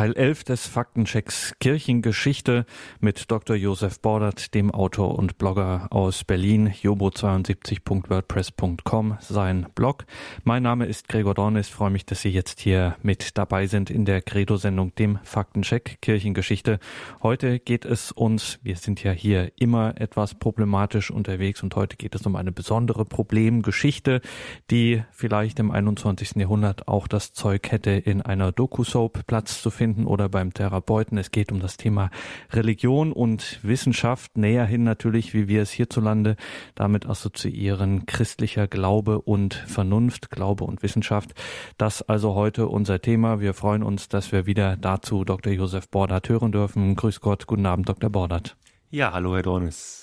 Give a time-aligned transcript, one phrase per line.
[0.00, 2.64] Teil 11 des Faktenchecks Kirchengeschichte
[3.00, 3.54] mit Dr.
[3.54, 10.06] Josef Bordert, dem Autor und Blogger aus Berlin, jobo72.wordpress.com, sein Blog.
[10.42, 14.06] Mein Name ist Gregor Dornis, freue mich, dass Sie jetzt hier mit dabei sind in
[14.06, 16.78] der Credo-Sendung, dem Faktencheck Kirchengeschichte.
[17.22, 22.14] Heute geht es uns, wir sind ja hier immer etwas problematisch unterwegs und heute geht
[22.14, 24.22] es um eine besondere Problemgeschichte,
[24.70, 26.36] die vielleicht im 21.
[26.36, 31.18] Jahrhundert auch das Zeug hätte, in einer Doku-Soap Platz zu finden oder beim Therapeuten.
[31.18, 32.10] Es geht um das Thema
[32.52, 36.36] Religion und Wissenschaft, näher hin natürlich, wie wir es hierzulande
[36.74, 41.34] damit assoziieren, christlicher Glaube und Vernunft, Glaube und Wissenschaft.
[41.78, 43.40] Das also heute unser Thema.
[43.40, 45.52] Wir freuen uns, dass wir wieder dazu Dr.
[45.52, 46.96] Josef Bordert hören dürfen.
[46.96, 48.10] Grüß Gott, guten Abend, Dr.
[48.10, 48.56] Bordert.
[48.90, 49.99] Ja, hallo, Herr Dornis.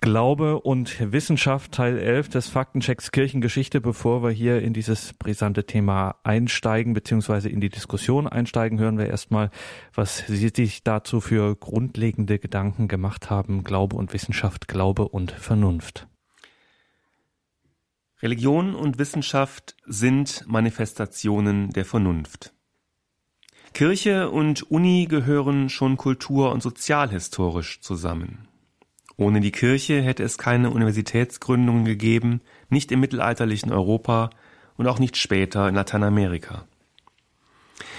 [0.00, 6.16] Glaube und Wissenschaft Teil 11 des Faktenchecks Kirchengeschichte, bevor wir hier in dieses brisante Thema
[6.22, 9.50] einsteigen beziehungsweise in die Diskussion einsteigen, hören wir erstmal,
[9.94, 13.64] was Sie sich dazu für grundlegende Gedanken gemacht haben.
[13.64, 16.06] Glaube und Wissenschaft, Glaube und Vernunft.
[18.22, 22.54] Religion und Wissenschaft sind Manifestationen der Vernunft.
[23.74, 28.45] Kirche und Uni gehören schon kultur- und sozialhistorisch zusammen.
[29.16, 34.30] Ohne die Kirche hätte es keine Universitätsgründungen gegeben, nicht im mittelalterlichen Europa
[34.76, 36.66] und auch nicht später in Lateinamerika.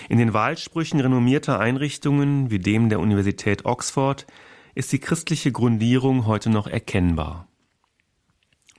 [0.09, 4.27] In den Wahlsprüchen renommierter Einrichtungen wie dem der Universität Oxford
[4.75, 7.47] ist die christliche Grundierung heute noch erkennbar.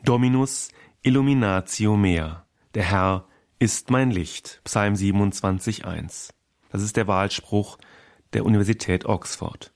[0.05, 0.71] Dominus
[1.03, 2.47] illuminatio mea.
[2.75, 3.27] Der Herr
[3.59, 4.61] ist mein Licht.
[4.63, 6.31] Psalm 27,1.
[6.71, 7.79] Das ist der Wahlspruch
[8.33, 9.73] der Universität Oxford.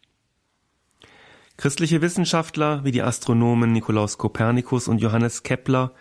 [1.56, 5.92] Christliche Wissenschaftler wie die Astronomen Nikolaus Kopernikus und Johannes Kepler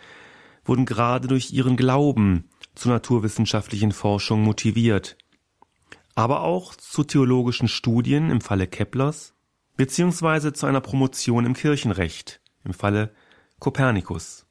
[0.66, 5.18] wurden gerade durch ihren Glauben zur naturwissenschaftlichen Forschung motiviert,
[6.16, 9.34] aber auch zu theologischen Studien im Falle Keplers
[9.78, 13.14] beziehungsweise zu einer Promotion im Kirchenrecht im Falle
[13.60, 14.46] Kopernikus.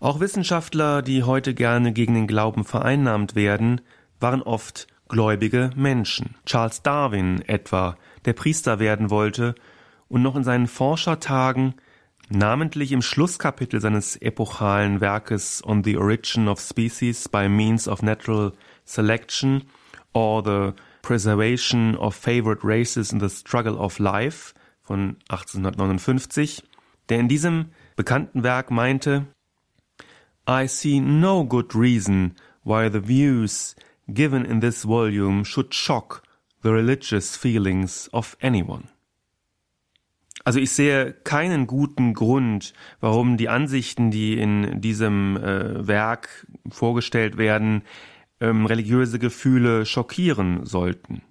[0.00, 3.80] Auch Wissenschaftler, die heute gerne gegen den Glauben vereinnahmt werden,
[4.20, 6.34] waren oft gläubige Menschen.
[6.44, 9.54] Charles Darwin etwa der Priester werden wollte
[10.08, 11.74] und noch in seinen Forschertagen,
[12.28, 18.52] namentlich im Schlusskapitel seines epochalen Werkes On the Origin of Species by Means of Natural
[18.84, 19.64] Selection
[20.12, 20.72] or the
[21.02, 26.62] Preservation of Favored Races in the Struggle of Life von 1859,
[27.08, 29.26] der in diesem bekannten Werk meinte,
[30.48, 32.34] I see no good reason
[32.64, 33.74] why the views
[34.08, 36.21] given in this volume should shock
[36.62, 38.84] the religious feelings of anyone.
[40.44, 47.36] Also ich sehe keinen guten Grund, warum die Ansichten, die in diesem äh, Werk vorgestellt
[47.36, 47.82] werden,
[48.40, 51.22] ähm, religiöse Gefühle schockieren sollten.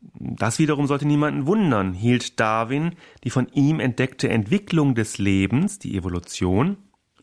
[0.00, 2.94] Das wiederum sollte niemanden wundern, hielt Darwin
[3.24, 6.76] die von ihm entdeckte Entwicklung des Lebens, die Evolution,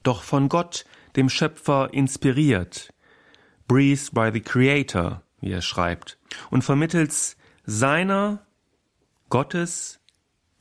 [0.04, 2.94] doch von Gott, dem Schöpfer, inspiriert,
[3.68, 6.18] breathed by the Creator, wie er schreibt,
[6.50, 7.36] und vermittels
[7.66, 8.46] seiner
[9.30, 10.00] Gottes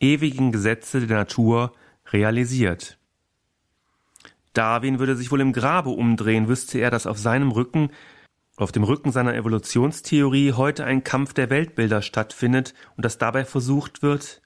[0.00, 1.72] ewigen Gesetze der Natur
[2.06, 2.98] realisiert.
[4.52, 7.90] Darwin würde sich wohl im Grabe umdrehen, wüsste er, dass auf seinem Rücken,
[8.56, 14.02] auf dem Rücken seiner Evolutionstheorie heute ein Kampf der Weltbilder stattfindet und dass dabei versucht
[14.02, 14.42] wird,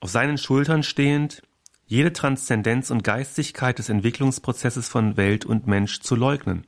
[0.00, 1.42] auf seinen Schultern stehend,
[1.86, 6.66] jede Transzendenz und Geistigkeit des Entwicklungsprozesses von Welt und Mensch zu leugnen.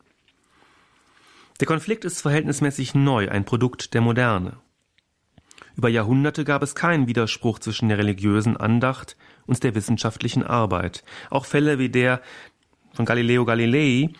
[1.60, 4.58] Der Konflikt ist verhältnismäßig neu, ein Produkt der Moderne.
[5.74, 11.02] Über Jahrhunderte gab es keinen Widerspruch zwischen der religiösen Andacht und der wissenschaftlichen Arbeit.
[11.30, 12.20] Auch Fälle wie der
[12.92, 14.10] von Galileo Galilei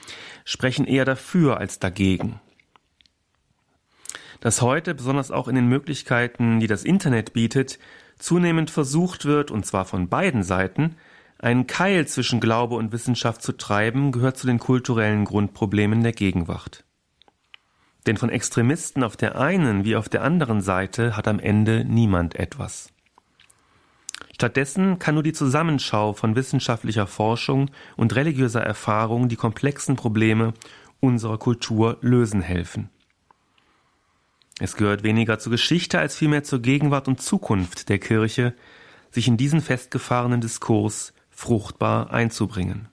[0.45, 2.41] sprechen eher dafür als dagegen.
[4.41, 7.79] Dass heute, besonders auch in den Möglichkeiten, die das Internet bietet,
[8.19, 10.97] zunehmend versucht wird, und zwar von beiden Seiten,
[11.39, 16.86] einen Keil zwischen Glaube und Wissenschaft zu treiben, gehört zu den kulturellen Grundproblemen der Gegenwart.
[18.06, 22.37] Denn von Extremisten auf der einen wie auf der anderen Seite hat am Ende niemand
[22.37, 22.93] etwas.
[24.32, 30.53] Stattdessen kann nur die Zusammenschau von wissenschaftlicher Forschung und religiöser Erfahrung die komplexen Probleme
[31.00, 32.91] unserer Kultur lösen helfen.
[34.58, 38.55] Es gehört weniger zur Geschichte als vielmehr zur Gegenwart und Zukunft der Kirche,
[39.11, 42.88] sich in diesen festgefahrenen Diskurs fruchtbar einzubringen.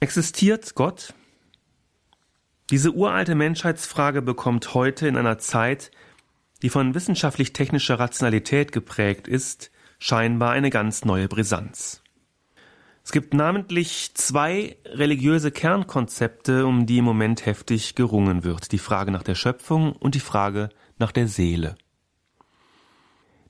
[0.00, 1.14] Existiert Gott
[2.70, 5.90] diese uralte Menschheitsfrage bekommt heute in einer Zeit,
[6.62, 12.02] die von wissenschaftlich-technischer Rationalität geprägt ist, scheinbar eine ganz neue Brisanz.
[13.04, 18.72] Es gibt namentlich zwei religiöse Kernkonzepte, um die im Moment heftig gerungen wird.
[18.72, 21.76] Die Frage nach der Schöpfung und die Frage nach der Seele.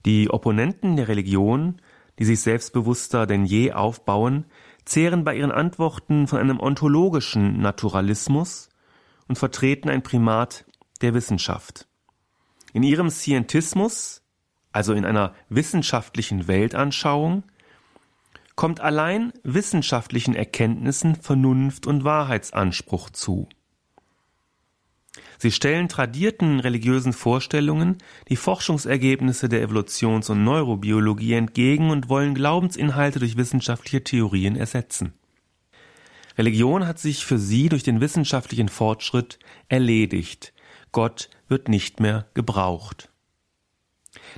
[0.04, 1.80] Die Opponenten der Religion,
[2.18, 4.44] die sich selbstbewusster denn je aufbauen,
[4.84, 8.68] zehren bei ihren Antworten von einem ontologischen Naturalismus
[9.28, 10.64] und vertreten ein Primat
[11.00, 11.86] der Wissenschaft.
[12.72, 14.22] In ihrem Scientismus,
[14.72, 17.44] also in einer wissenschaftlichen Weltanschauung,
[18.54, 23.48] kommt allein wissenschaftlichen Erkenntnissen Vernunft und Wahrheitsanspruch zu.
[25.38, 33.18] Sie stellen tradierten religiösen Vorstellungen die Forschungsergebnisse der Evolutions- und Neurobiologie entgegen und wollen Glaubensinhalte
[33.18, 35.12] durch wissenschaftliche Theorien ersetzen.
[36.38, 39.38] Religion hat sich für sie durch den wissenschaftlichen Fortschritt
[39.68, 40.52] erledigt.
[40.92, 43.10] Gott wird nicht mehr gebraucht.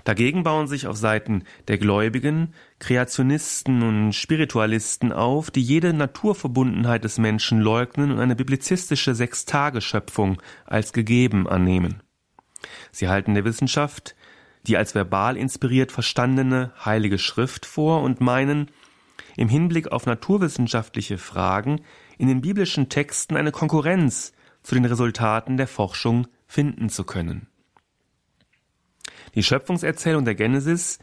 [0.05, 7.19] Dagegen bauen sich auf Seiten der Gläubigen Kreationisten und Spiritualisten auf, die jede Naturverbundenheit des
[7.19, 12.03] Menschen leugnen und eine biblizistische Sechstageschöpfung als gegeben annehmen.
[12.91, 14.15] Sie halten der Wissenschaft
[14.69, 18.71] die als verbal inspiriert verstandene Heilige Schrift vor und meinen,
[19.38, 21.82] im Hinblick auf naturwissenschaftliche Fragen
[22.19, 24.32] in den biblischen Texten eine Konkurrenz
[24.62, 27.46] zu den Resultaten der Forschung finden zu können.
[29.37, 30.99] Die Schöpfungserzählung der Genesis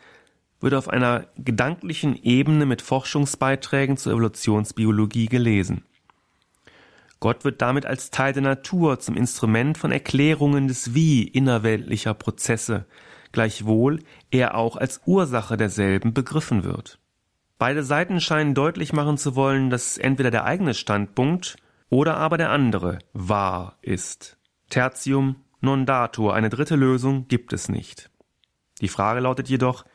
[0.60, 5.86] wird auf einer gedanklichen Ebene mit Forschungsbeiträgen zur Evolutionsbiologie gelesen.
[7.22, 12.86] Gott wird damit als Teil der Natur zum Instrument von Erklärungen des Wie innerweltlicher Prozesse,
[13.32, 17.00] gleichwohl er auch als Ursache derselben begriffen wird.
[17.58, 21.56] Beide Seiten scheinen deutlich machen zu wollen, dass entweder der eigene Standpunkt
[21.90, 24.38] oder aber der andere wahr ist.
[24.70, 28.10] Tertium non datur, eine dritte Lösung gibt es nicht.
[28.82, 29.86] Die Frage lautet jedoch,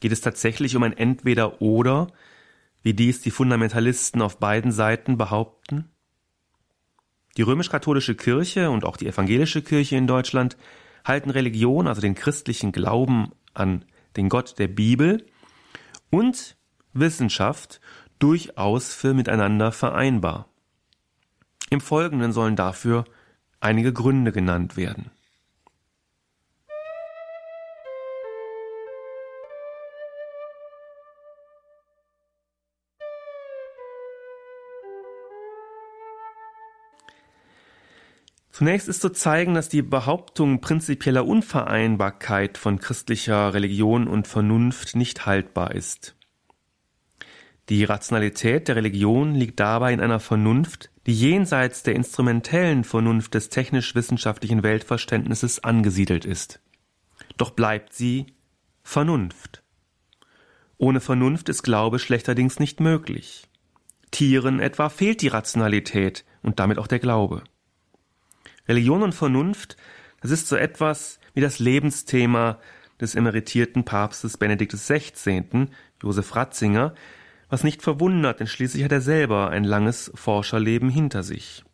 [0.00, 2.08] geht es tatsächlich um ein Entweder-Oder,
[2.82, 5.90] wie dies die Fundamentalisten auf beiden Seiten behaupten?
[7.36, 10.56] Die römisch-katholische Kirche und auch die evangelische Kirche in Deutschland
[11.04, 13.84] halten Religion, also den christlichen Glauben an
[14.16, 15.26] den Gott der Bibel
[16.10, 16.57] und
[16.92, 17.80] Wissenschaft
[18.18, 20.48] durchaus für miteinander vereinbar.
[21.70, 23.04] Im Folgenden sollen dafür
[23.60, 25.10] einige Gründe genannt werden.
[38.58, 45.26] Zunächst ist zu zeigen, dass die Behauptung prinzipieller Unvereinbarkeit von christlicher Religion und Vernunft nicht
[45.26, 46.17] haltbar ist.
[47.68, 53.50] Die Rationalität der Religion liegt dabei in einer Vernunft, die jenseits der instrumentellen Vernunft des
[53.50, 56.60] technisch-wissenschaftlichen Weltverständnisses angesiedelt ist.
[57.36, 58.26] Doch bleibt sie
[58.82, 59.62] Vernunft.
[60.78, 63.44] Ohne Vernunft ist Glaube schlechterdings nicht möglich.
[64.10, 67.42] Tieren etwa fehlt die Rationalität und damit auch der Glaube.
[68.66, 69.76] Religion und Vernunft,
[70.22, 72.58] das ist so etwas wie das Lebensthema
[73.00, 75.68] des emeritierten Papstes Benedikt XVI.,
[76.02, 76.94] Josef Ratzinger,
[77.48, 81.64] was nicht verwundert, denn schließlich hat er selber ein langes Forscherleben hinter sich.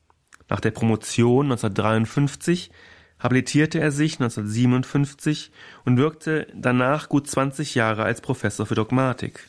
[0.49, 2.71] Nach der Promotion 1953
[3.19, 5.51] habilitierte er sich 1957
[5.85, 9.49] und wirkte danach gut 20 Jahre als Professor für Dogmatik.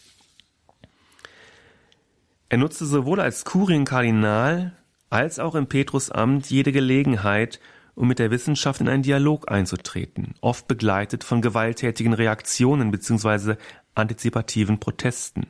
[2.47, 4.77] Er nutzte sowohl als Kurienkardinal
[5.09, 7.59] als auch im Petrusamt jede Gelegenheit,
[7.95, 13.55] um mit der Wissenschaft in einen Dialog einzutreten, oft begleitet von gewalttätigen Reaktionen bzw.
[13.93, 15.47] antizipativen Protesten.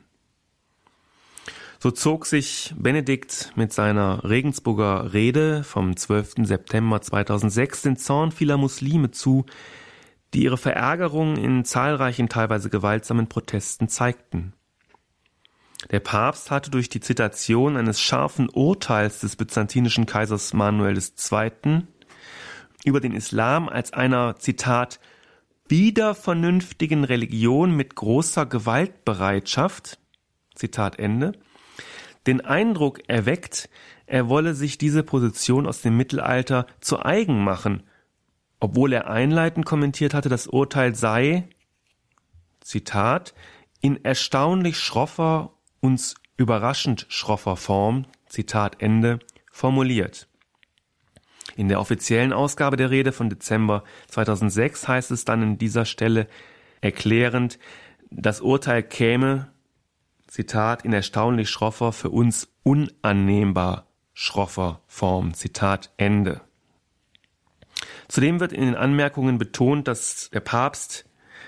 [1.78, 6.46] So zog sich Benedikt mit seiner Regensburger Rede vom 12.
[6.46, 9.44] September 2006 den Zorn vieler Muslime zu,
[10.32, 14.54] die ihre Verärgerung in zahlreichen, teilweise gewaltsamen Protesten zeigten.
[15.90, 21.82] Der Papst hatte durch die Zitation eines scharfen Urteils des byzantinischen Kaisers Manuel II.
[22.84, 24.98] über den Islam als einer, Zitat,
[25.68, 29.98] wiedervernünftigen Religion mit großer Gewaltbereitschaft,
[30.54, 31.32] Zitat Ende,
[32.26, 33.68] den Eindruck erweckt,
[34.06, 37.82] er wolle sich diese Position aus dem Mittelalter zu eigen machen,
[38.60, 41.48] obwohl er einleitend kommentiert hatte, das Urteil sei,
[42.60, 43.34] Zitat,
[43.80, 49.18] in erstaunlich schroffer uns überraschend schroffer Form, Zitat Ende,
[49.50, 50.28] formuliert.
[51.56, 56.26] In der offiziellen Ausgabe der Rede von Dezember 2006 heißt es dann in dieser Stelle
[56.80, 57.58] erklärend,
[58.10, 59.50] das Urteil käme,
[60.36, 66.42] Zitat, in erstaunlich schroffer, für uns unannehmbar schroffer Form, Zitat Ende.
[68.06, 71.06] Zudem wird in den Anmerkungen betont, dass der Papst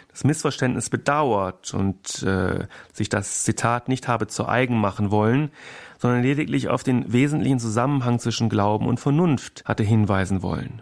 [0.08, 5.50] das Missverständnis bedauert und äh, sich das Zitat nicht habe zu eigen machen wollen,
[5.98, 10.80] sondern lediglich auf den wesentlichen Zusammenhang zwischen Glauben und Vernunft hatte hinweisen wollen.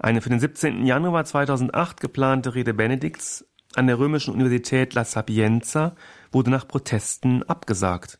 [0.00, 0.84] Eine für den 17.
[0.84, 5.94] Januar 2008 geplante Rede Benedikts an der römischen Universität La Sapienza
[6.32, 8.18] wurde nach Protesten abgesagt.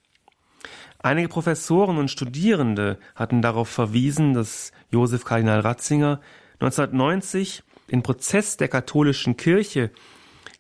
[1.02, 6.20] Einige Professoren und Studierende hatten darauf verwiesen, dass Josef Kardinal Ratzinger
[6.60, 9.90] 1990 den Prozess der katholischen Kirche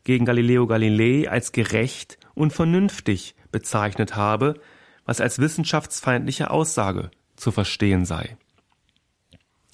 [0.04, 4.54] gegen Galileo Galilei als gerecht und vernünftig bezeichnet habe,
[5.04, 8.36] was als wissenschaftsfeindliche Aussage zu verstehen sei.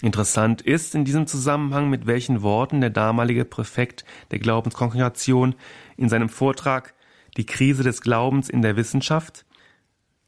[0.02, 5.54] Interessant ist in diesem Zusammenhang, mit welchen Worten der damalige Präfekt der Glaubenskongregation
[5.96, 6.94] in seinem Vortrag
[7.36, 9.46] Die Krise des Glaubens in der Wissenschaft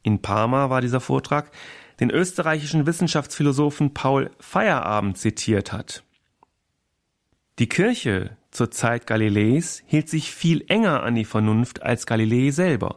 [0.03, 1.51] in Parma war dieser Vortrag,
[2.01, 6.05] den österreichischen Wissenschaftsphilosophen Paul Feierabend zitiert hat.
[7.59, 12.97] Die Kirche zur Zeit Galileis hielt sich viel enger an die Vernunft als Galilei selber,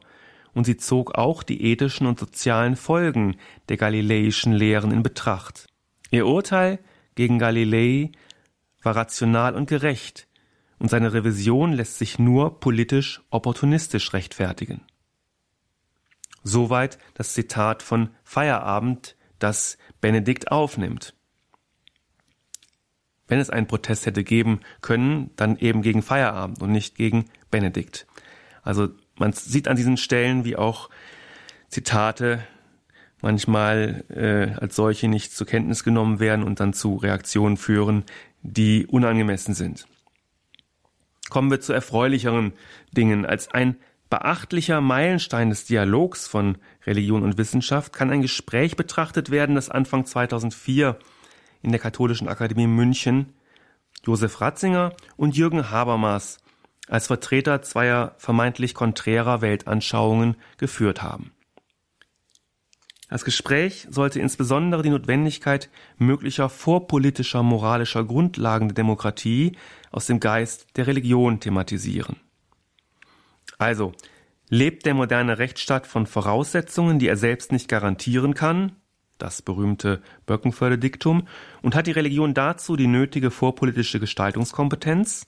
[0.54, 3.38] und sie zog auch die ethischen und sozialen Folgen
[3.70, 5.68] der galileischen Lehren in Betracht.
[6.12, 6.80] Ihr Urteil
[7.16, 8.12] gegen Galilei
[8.84, 10.28] war rational und gerecht,
[10.78, 14.82] und seine Revision lässt sich nur politisch opportunistisch rechtfertigen.
[16.44, 21.14] Soweit das Zitat von Feierabend, das Benedikt aufnimmt.
[23.28, 28.08] Wenn es einen Protest hätte geben können, dann eben gegen Feierabend und nicht gegen Benedikt.
[28.64, 30.90] Also man sieht an diesen Stellen, wie auch
[31.70, 32.46] Zitate
[33.22, 38.04] manchmal äh, als solche nicht zur Kenntnis genommen werden und dann zu Reaktionen führen,
[38.42, 39.88] die unangemessen sind.
[41.30, 42.54] Kommen wir zu erfreulicheren
[42.92, 43.26] Dingen.
[43.26, 43.78] Als ein
[44.10, 50.06] beachtlicher Meilenstein des Dialogs von Religion und Wissenschaft kann ein Gespräch betrachtet werden, das Anfang
[50.06, 50.98] 2004
[51.62, 53.34] in der Katholischen Akademie München
[54.04, 56.40] Josef Ratzinger und Jürgen Habermas
[56.88, 61.32] als Vertreter zweier vermeintlich konträrer Weltanschauungen geführt haben.
[63.12, 69.58] Das Gespräch sollte insbesondere die Notwendigkeit möglicher vorpolitischer moralischer Grundlagen der Demokratie
[69.92, 72.22] aus dem Geist der Religion thematisieren.
[73.58, 73.92] Also,
[74.48, 78.78] lebt der moderne Rechtsstaat von Voraussetzungen, die er selbst nicht garantieren kann,
[79.18, 81.28] das berühmte Böckenförde Diktum,
[81.62, 85.28] und hat die Religion dazu die nötige vorpolitische Gestaltungskompetenz,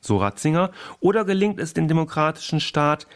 [0.00, 3.06] so Ratzinger, oder gelingt es dem demokratischen Staat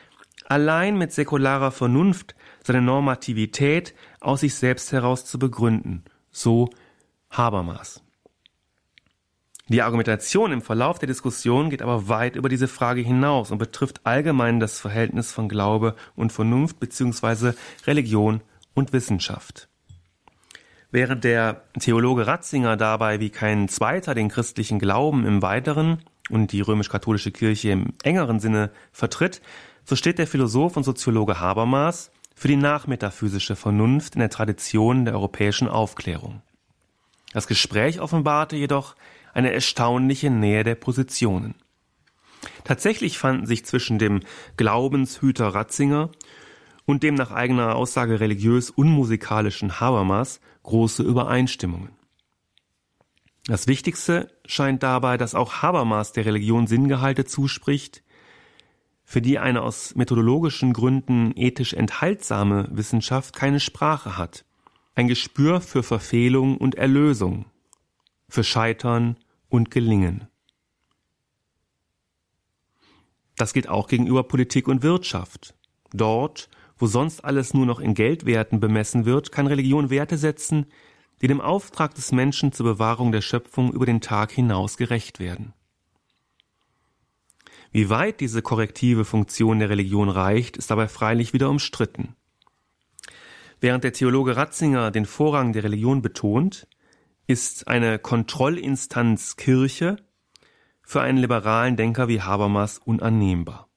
[0.48, 6.70] allein mit säkularer Vernunft seine Normativität aus sich selbst heraus zu begründen, so
[7.30, 8.02] Habermas.
[9.68, 14.00] Die Argumentation im Verlauf der Diskussion geht aber weit über diese Frage hinaus und betrifft
[14.04, 17.52] allgemein das Verhältnis von Glaube und Vernunft bzw.
[17.84, 18.42] Religion
[18.74, 19.68] und Wissenschaft.
[20.92, 25.98] Während der Theologe Ratzinger dabei wie kein zweiter den christlichen Glauben im weiteren
[26.30, 29.42] und die römisch-katholische Kirche im engeren Sinne vertritt,
[29.86, 35.14] so steht der Philosoph und Soziologe Habermas für die nachmetaphysische Vernunft in der Tradition der
[35.14, 36.42] europäischen Aufklärung.
[37.32, 38.96] Das Gespräch offenbarte jedoch
[39.32, 41.54] eine erstaunliche Nähe der Positionen.
[42.64, 44.20] Tatsächlich fanden sich zwischen dem
[44.56, 46.10] Glaubenshüter Ratzinger
[46.84, 51.90] und dem nach eigener Aussage religiös unmusikalischen Habermas große Übereinstimmungen.
[53.46, 58.02] Das Wichtigste scheint dabei, dass auch Habermas der Religion Sinngehalte zuspricht,
[59.06, 64.44] für die eine aus methodologischen Gründen ethisch enthaltsame Wissenschaft keine Sprache hat,
[64.96, 67.46] ein Gespür für Verfehlung und Erlösung,
[68.28, 69.16] für Scheitern
[69.48, 70.26] und Gelingen.
[73.36, 75.54] Das gilt auch gegenüber Politik und Wirtschaft.
[75.92, 80.66] Dort, wo sonst alles nur noch in Geldwerten bemessen wird, kann Religion Werte setzen,
[81.22, 85.52] die dem Auftrag des Menschen zur Bewahrung der Schöpfung über den Tag hinaus gerecht werden.
[87.72, 92.16] Wie weit diese korrektive Funktion der Religion reicht, ist dabei freilich wieder umstritten.
[93.60, 96.66] Während der Theologe Ratzinger den Vorrang der Religion betont,
[97.26, 99.96] ist eine Kontrollinstanz Kirche
[100.82, 103.68] für einen liberalen Denker wie Habermas unannehmbar.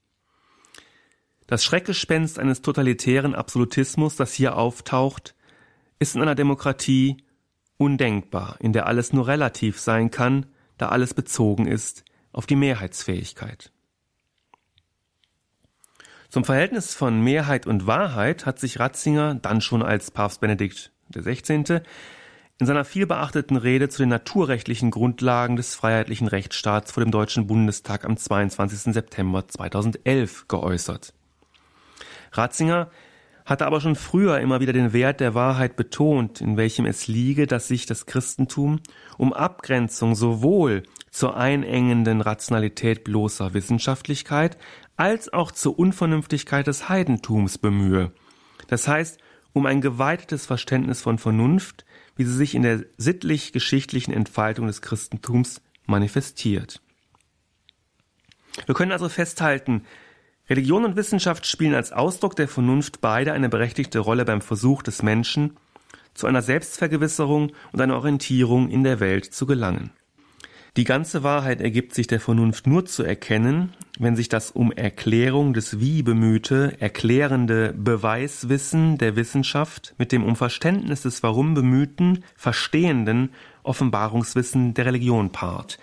[1.48, 5.36] Das Schreckgespenst eines totalitären Absolutismus, das hier auftaucht,
[5.98, 7.18] ist in einer Demokratie
[7.78, 10.46] undenkbar, in der alles nur relativ sein kann,
[10.78, 13.72] da alles bezogen ist auf die Mehrheitsfähigkeit.
[16.30, 21.82] Zum Verhältnis von Mehrheit und Wahrheit hat sich Ratzinger dann schon als Papst Benedikt XVI.
[22.60, 28.06] in seiner vielbeachteten Rede zu den naturrechtlichen Grundlagen des freiheitlichen Rechtsstaats vor dem Deutschen Bundestag
[28.06, 28.94] am 22.
[28.94, 31.16] September 2011 geäußert.
[32.32, 32.92] Ratzinger
[33.44, 37.48] hatte aber schon früher immer wieder den Wert der Wahrheit betont, in welchem es liege,
[37.48, 38.82] dass sich das Christentum
[39.18, 44.60] um Abgrenzung sowohl zur einengenden Rationalität bloßer Wissenschaftlichkeit
[45.00, 48.12] als auch zur Unvernünftigkeit des Heidentums bemühe.
[48.68, 49.18] Das heißt,
[49.54, 51.86] um ein geweitetes Verständnis von Vernunft,
[52.18, 56.82] wie sie sich in der sittlich-geschichtlichen Entfaltung des Christentums manifestiert.
[58.66, 59.86] Wir können also festhalten,
[60.50, 65.02] Religion und Wissenschaft spielen als Ausdruck der Vernunft beide eine berechtigte Rolle beim Versuch des
[65.02, 65.56] Menschen,
[66.14, 69.92] zu einer Selbstvergewisserung und einer Orientierung in der Welt zu gelangen.
[70.78, 75.54] Die ganze Wahrheit ergibt sich der Vernunft nur zu erkennen, wenn sich das um Erklärung
[75.54, 83.32] des Wie bemühte, erklärende Beweiswissen der Wissenschaft mit dem um Verständnis des Warum bemühten, verstehenden
[83.64, 85.80] Offenbarungswissen der Religion paart.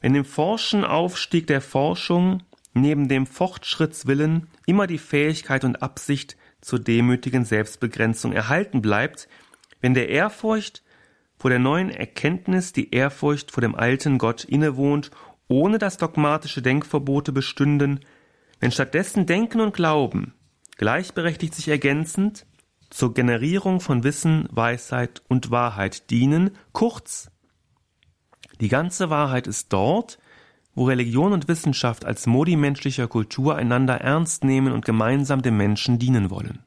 [0.00, 2.42] Wenn dem Forschen Aufstieg der Forschung
[2.74, 9.28] neben dem Fortschrittswillen immer die Fähigkeit und Absicht zur demütigen Selbstbegrenzung erhalten bleibt,
[9.80, 10.82] wenn der Ehrfurcht
[11.46, 15.12] vor der neuen Erkenntnis die Ehrfurcht vor dem alten Gott innewohnt,
[15.46, 18.00] ohne dass dogmatische Denkverbote bestünden,
[18.58, 20.34] wenn stattdessen Denken und Glauben
[20.76, 22.46] gleichberechtigt sich ergänzend
[22.90, 27.30] zur Generierung von Wissen, Weisheit und Wahrheit dienen, kurz,
[28.60, 30.18] die ganze Wahrheit ist dort,
[30.74, 36.00] wo Religion und Wissenschaft als Modi menschlicher Kultur einander ernst nehmen und gemeinsam dem Menschen
[36.00, 36.64] dienen wollen.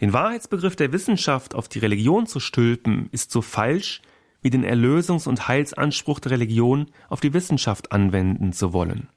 [0.00, 4.02] Den Wahrheitsbegriff der Wissenschaft auf die Religion zu stülpen, ist so falsch,
[4.42, 9.08] wie den Erlösungs- und Heilsanspruch der Religion auf die Wissenschaft anwenden zu wollen.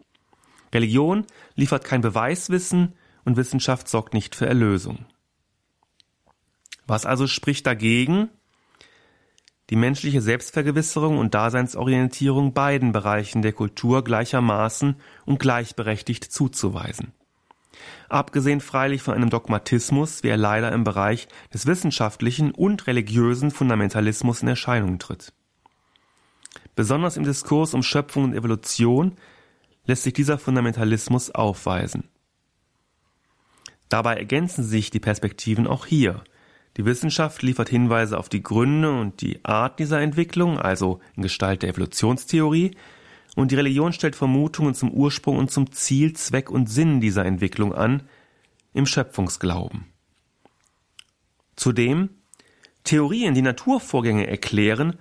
[0.73, 2.93] Religion liefert kein Beweiswissen
[3.25, 5.05] und Wissenschaft sorgt nicht für Erlösung.
[6.85, 8.29] Was also spricht dagegen,
[9.69, 17.11] die menschliche Selbstvergewisserung und Daseinsorientierung beiden Bereichen der Kultur gleichermaßen und gleichberechtigt zuzuweisen.
[18.09, 24.41] Abgesehen freilich von einem Dogmatismus, wie er leider im Bereich des wissenschaftlichen und religiösen Fundamentalismus
[24.41, 25.33] in Erscheinung tritt.
[26.75, 29.15] Besonders im Diskurs um Schöpfung und Evolution
[29.85, 32.05] lässt sich dieser Fundamentalismus aufweisen.
[33.89, 36.23] Dabei ergänzen sich die Perspektiven auch hier–
[36.77, 41.63] die Wissenschaft liefert Hinweise auf die Gründe und die Art dieser Entwicklung, also in Gestalt
[41.63, 42.77] der Evolutionstheorie,
[43.37, 47.71] und die Religion stellt Vermutungen zum Ursprung und zum Ziel, Zweck und Sinn dieser Entwicklung
[47.71, 48.01] an,
[48.73, 49.85] im Schöpfungsglauben.
[51.55, 52.09] Zudem
[52.83, 54.97] Theorien, die Naturvorgänge erklären,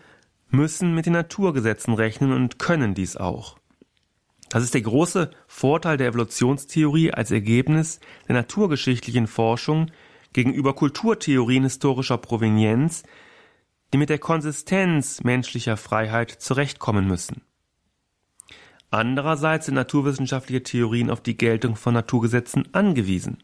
[0.51, 3.57] müssen mit den Naturgesetzen rechnen und können dies auch.
[4.51, 9.91] Das ist der große Vorteil der Evolutionstheorie als Ergebnis der naturgeschichtlichen Forschung
[10.35, 13.03] gegenüber Kulturtheorien historischer Provenienz,
[13.95, 17.41] die mit der Konsistenz menschlicher Freiheit zurechtkommen müssen.
[18.91, 23.39] Andererseits sind naturwissenschaftliche Theorien auf die Geltung von Naturgesetzen angewiesen.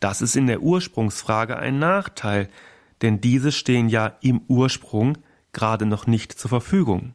[0.00, 2.48] Das ist in der Ursprungsfrage ein Nachteil,
[3.02, 5.18] denn diese stehen ja im Ursprung
[5.52, 7.14] gerade noch nicht zur Verfügung.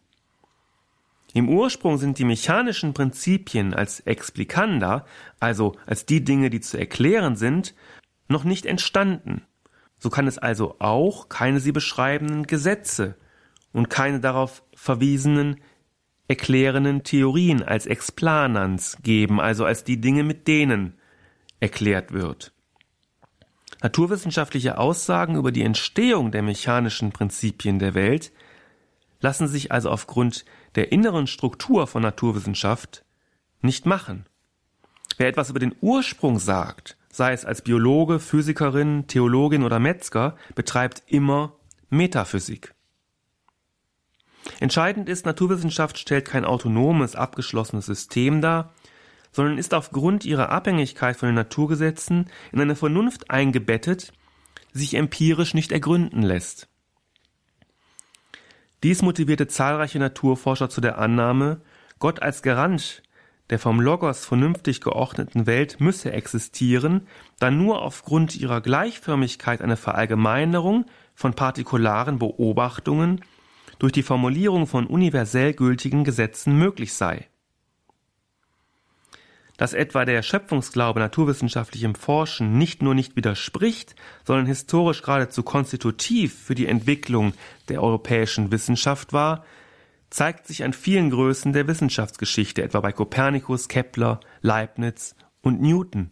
[1.33, 5.05] Im Ursprung sind die mechanischen Prinzipien als Explicanda,
[5.39, 7.75] also als die Dinge, die zu erklären sind,
[8.29, 9.41] noch nicht entstanden.
[9.99, 13.15] So kann es also auch keine sie beschreibenden Gesetze
[13.73, 15.59] und keine darauf verwiesenen
[16.27, 20.93] erklärenden Theorien als Explanans geben, also als die Dinge, mit denen
[21.59, 22.53] erklärt wird.
[23.81, 28.31] Naturwissenschaftliche Aussagen über die Entstehung der mechanischen Prinzipien der Welt
[29.19, 33.05] lassen sich also aufgrund der inneren Struktur von Naturwissenschaft
[33.61, 34.25] nicht machen.
[35.17, 41.03] Wer etwas über den Ursprung sagt, sei es als Biologe, Physikerin, Theologin oder Metzger, betreibt
[41.07, 41.53] immer
[41.89, 42.74] Metaphysik.
[44.59, 48.73] Entscheidend ist, Naturwissenschaft stellt kein autonomes, abgeschlossenes System dar,
[49.31, 54.13] sondern ist aufgrund ihrer Abhängigkeit von den Naturgesetzen in eine Vernunft eingebettet,
[54.73, 56.69] die sich empirisch nicht ergründen lässt.
[58.83, 61.61] Dies motivierte zahlreiche Naturforscher zu der Annahme,
[61.99, 63.01] Gott als Garant
[63.49, 67.07] der vom Logos vernünftig geordneten Welt müsse existieren,
[67.39, 73.21] da nur aufgrund ihrer Gleichförmigkeit eine Verallgemeinerung von partikularen Beobachtungen
[73.79, 77.27] durch die Formulierung von universell gültigen Gesetzen möglich sei.
[79.57, 86.55] Dass etwa der Schöpfungsglaube naturwissenschaftlichem Forschen nicht nur nicht widerspricht, sondern historisch geradezu konstitutiv für
[86.55, 87.33] die Entwicklung
[87.69, 89.45] der europäischen Wissenschaft war,
[90.09, 96.11] zeigt sich an vielen Größen der Wissenschaftsgeschichte, etwa bei Kopernikus, Kepler, Leibniz und Newton,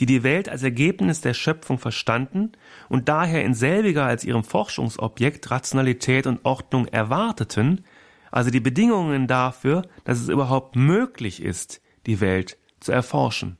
[0.00, 2.52] die die Welt als Ergebnis der Schöpfung verstanden
[2.88, 7.84] und daher in selbiger als ihrem Forschungsobjekt Rationalität und Ordnung erwarteten,
[8.30, 13.58] also die Bedingungen dafür, dass es überhaupt möglich ist, die Welt zu erforschen.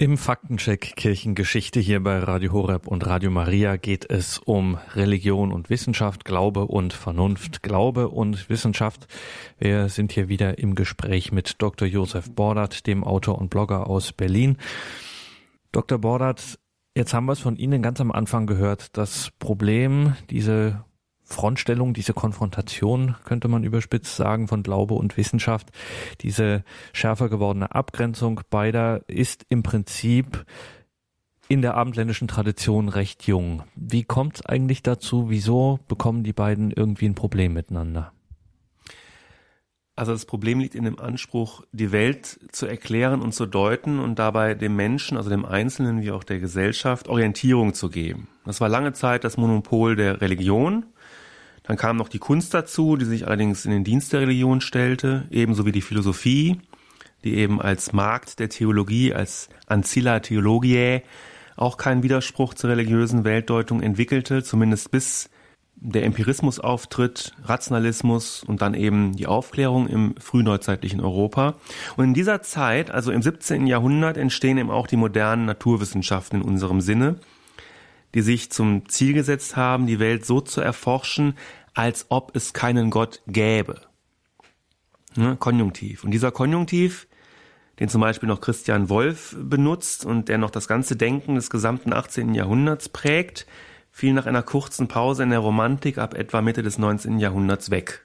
[0.00, 5.68] Im Faktencheck Kirchengeschichte hier bei Radio Horeb und Radio Maria geht es um Religion und
[5.68, 9.08] Wissenschaft, Glaube und Vernunft, Glaube und Wissenschaft.
[9.58, 11.86] Wir sind hier wieder im Gespräch mit Dr.
[11.86, 14.56] Josef Bordert, dem Autor und Blogger aus Berlin.
[15.70, 15.98] Dr.
[15.98, 16.58] Bordert,
[16.96, 18.96] jetzt haben wir es von Ihnen ganz am Anfang gehört.
[18.96, 20.82] Das Problem, diese
[21.32, 25.70] Frontstellung, diese Konfrontation, könnte man überspitzt sagen, von Glaube und Wissenschaft,
[26.20, 30.44] diese schärfer gewordene Abgrenzung beider ist im Prinzip
[31.48, 33.64] in der abendländischen Tradition recht jung.
[33.74, 35.30] Wie kommt es eigentlich dazu?
[35.30, 38.12] Wieso bekommen die beiden irgendwie ein Problem miteinander?
[40.00, 44.18] Also das Problem liegt in dem Anspruch, die Welt zu erklären und zu deuten und
[44.18, 48.28] dabei dem Menschen, also dem Einzelnen wie auch der Gesellschaft, Orientierung zu geben.
[48.46, 50.86] Das war lange Zeit das Monopol der Religion
[51.70, 55.28] dann kam noch die Kunst dazu, die sich allerdings in den Dienst der Religion stellte,
[55.30, 56.60] ebenso wie die Philosophie,
[57.22, 61.02] die eben als Markt der Theologie, als Ancilla Theologiae
[61.54, 65.30] auch keinen Widerspruch zur religiösen Weltdeutung entwickelte, zumindest bis
[65.76, 71.54] der Empirismus auftritt, Rationalismus und dann eben die Aufklärung im frühneuzeitlichen Europa.
[71.96, 73.68] Und in dieser Zeit, also im 17.
[73.68, 77.20] Jahrhundert, entstehen eben auch die modernen Naturwissenschaften in unserem Sinne,
[78.14, 81.34] die sich zum Ziel gesetzt haben, die Welt so zu erforschen,
[81.74, 83.80] als ob es keinen Gott gäbe.
[85.16, 85.36] Ne?
[85.38, 86.04] Konjunktiv.
[86.04, 87.06] Und dieser Konjunktiv,
[87.78, 91.92] den zum Beispiel noch Christian Wolff benutzt und der noch das ganze Denken des gesamten
[91.92, 92.34] 18.
[92.34, 93.46] Jahrhunderts prägt,
[93.90, 97.18] fiel nach einer kurzen Pause in der Romantik ab etwa Mitte des 19.
[97.18, 98.04] Jahrhunderts weg.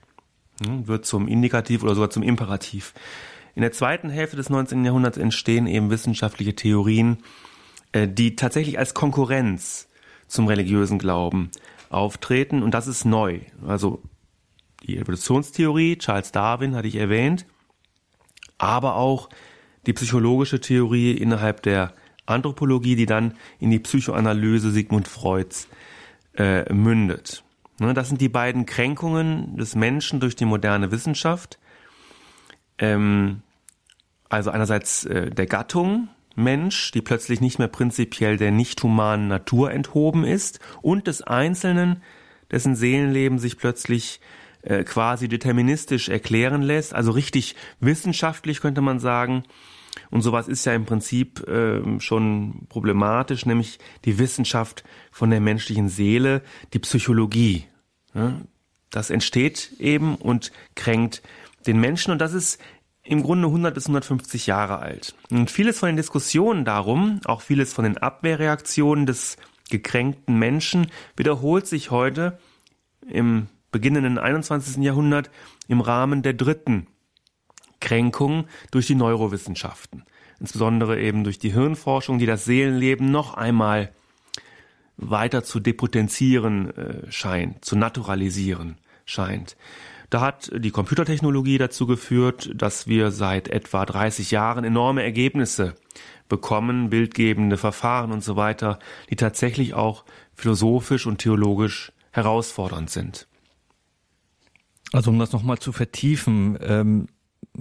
[0.65, 0.88] Ne?
[0.88, 2.93] Wird zum Indikativ oder sogar zum Imperativ.
[3.54, 4.84] In der zweiten Hälfte des 19.
[4.84, 7.19] Jahrhunderts entstehen eben wissenschaftliche Theorien,
[7.91, 9.88] äh, die tatsächlich als Konkurrenz
[10.28, 11.51] zum religiösen Glauben
[11.89, 13.39] auftreten und das ist neu.
[13.65, 14.02] Also
[14.84, 17.45] die Evolutionstheorie, Charles Darwin hatte ich erwähnt,
[18.58, 19.30] aber auch
[19.86, 21.93] die psychologische Theorie innerhalb der
[22.26, 25.67] Anthropologie, die dann in die Psychoanalyse Sigmund Freuds
[26.38, 27.43] äh, mündet.
[27.80, 31.60] Ne, das sind die beiden Kränkungen des Menschen durch die moderne Wissenschaft.
[32.78, 33.41] Ähm,
[34.30, 39.71] also einerseits äh, der Gattung, Mensch, die plötzlich nicht mehr prinzipiell der nicht humanen Natur
[39.71, 42.02] enthoben ist, und des Einzelnen,
[42.52, 44.19] dessen Seelenleben sich plötzlich
[44.62, 49.43] äh, quasi deterministisch erklären lässt, also richtig wissenschaftlich könnte man sagen.
[50.12, 55.89] Und sowas ist ja im Prinzip äh, schon problematisch, nämlich die Wissenschaft von der menschlichen
[55.89, 56.41] Seele,
[56.74, 57.65] die Psychologie.
[58.13, 58.41] Ja?
[58.89, 61.21] Das entsteht eben und kränkt
[61.67, 62.60] den Menschen und das ist
[63.06, 65.15] im Grunde 100 bis 150 Jahre alt.
[65.30, 69.38] Und vieles von den Diskussionen darum, auch vieles von den Abwehrreaktionen des
[69.70, 72.39] gekränkten Menschen wiederholt sich heute
[73.08, 74.78] im beginnenden 21.
[74.84, 75.30] Jahrhundert
[75.68, 76.88] im Rahmen der dritten
[77.80, 80.06] Kränkung durch die Neurowissenschaften.
[80.39, 83.91] Insbesondere eben durch die Hirnforschung, die das Seelenleben noch einmal
[84.98, 89.56] weiter zu depotenzieren äh, scheint, zu naturalisieren scheint.
[90.10, 95.76] Da hat die Computertechnologie dazu geführt, dass wir seit etwa 30 Jahren enorme Ergebnisse
[96.30, 103.28] bekommen, bildgebende Verfahren und so weiter, die tatsächlich auch philosophisch und theologisch herausfordernd sind.
[104.91, 107.08] Also um das nochmal zu vertiefen, ähm,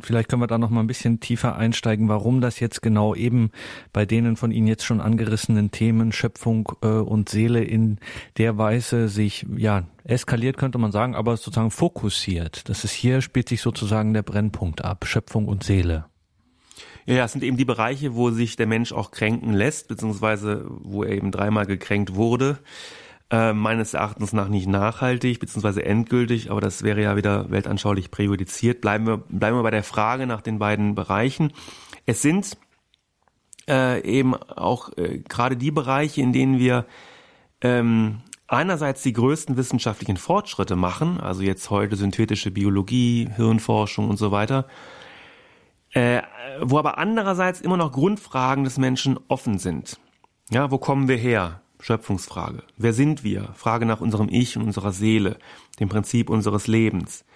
[0.00, 3.50] Vielleicht können wir da noch mal ein bisschen tiefer einsteigen, warum das jetzt genau eben
[3.92, 7.98] bei denen von Ihnen jetzt schon angerissenen Themen Schöpfung äh, und Seele in
[8.36, 12.68] der Weise sich ja eskaliert könnte man sagen, aber sozusagen fokussiert.
[12.68, 16.06] Das ist hier spielt sich sozusagen der Brennpunkt ab, Schöpfung und Seele.
[17.06, 21.02] Ja, es sind eben die Bereiche, wo sich der Mensch auch kränken lässt, beziehungsweise wo
[21.02, 22.58] er eben dreimal gekränkt wurde
[23.30, 25.80] äh, meines Erachtens nach nicht nachhaltig bzw.
[25.80, 28.80] endgültig, aber das wäre ja wieder weltanschaulich präjudiziert.
[28.80, 31.52] Bleiben wir, bleiben wir bei der Frage nach den beiden Bereichen.
[32.06, 32.56] Es sind
[33.68, 36.86] äh, eben auch äh, gerade die Bereiche, in denen wir
[37.60, 44.30] ähm, einerseits die größten wissenschaftlichen Fortschritte machen, also jetzt heute synthetische Biologie, Hirnforschung und so
[44.32, 44.66] weiter,
[45.92, 46.22] äh,
[46.60, 49.98] wo aber andererseits immer noch Grundfragen des Menschen offen sind.
[50.50, 51.62] Ja, wo kommen wir her?
[51.84, 52.62] Schöpfungsfrage.
[52.78, 53.50] Wer sind wir?
[53.52, 55.36] Frage nach unserem Ich und unserer Seele,
[55.80, 57.26] dem Prinzip unseres Lebens.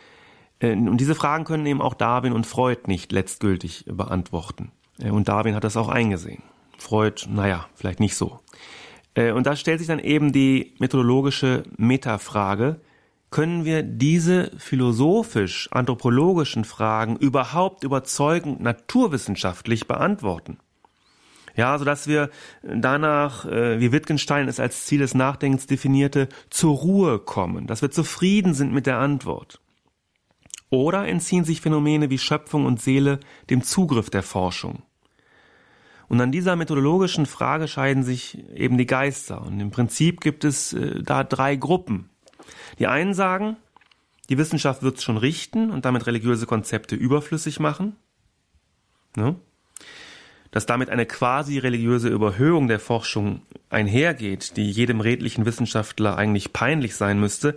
[0.59, 4.73] Äh, und diese Fragen können eben auch Darwin und Freud nicht letztgültig beantworten.
[4.99, 6.43] Äh, und Darwin hat das auch eingesehen.
[6.79, 8.41] Freud, naja, vielleicht nicht so.
[9.13, 12.81] Äh, und da stellt sich dann eben die methodologische Metafrage,
[13.31, 20.57] können wir diese philosophisch-anthropologischen Fragen überhaupt überzeugend naturwissenschaftlich beantworten?
[21.59, 22.31] Ja, so dass wir
[22.63, 27.91] danach, äh, wie Wittgenstein es als Ziel des Nachdenkens definierte, zur Ruhe kommen, dass wir
[27.91, 29.61] zufrieden sind mit der Antwort.
[30.71, 33.19] Oder entziehen sich Phänomene wie Schöpfung und Seele
[33.51, 34.85] dem Zugriff der Forschung.
[36.07, 39.43] Und an dieser methodologischen Frage scheiden sich eben die Geister.
[39.43, 42.09] Und im Prinzip gibt es äh, da drei Gruppen.
[42.79, 43.57] Die einen sagen,
[44.29, 47.97] die Wissenschaft wird es schon richten und damit religiöse Konzepte überflüssig machen.
[49.17, 49.35] Ne?
[50.51, 56.97] Dass damit eine quasi religiöse Überhöhung der Forschung einhergeht, die jedem redlichen Wissenschaftler eigentlich peinlich
[56.97, 57.57] sein müsste,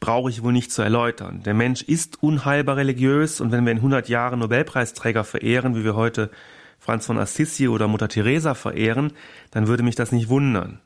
[0.00, 1.42] brauche ich wohl nicht zu erläutern.
[1.44, 5.94] Der Mensch ist unheilbar religiös und wenn wir in 100 Jahren Nobelpreisträger verehren, wie wir
[5.94, 6.30] heute
[6.78, 9.12] Franz von Assisi oder Mutter Teresa verehren,
[9.50, 10.80] dann würde mich das nicht wundern.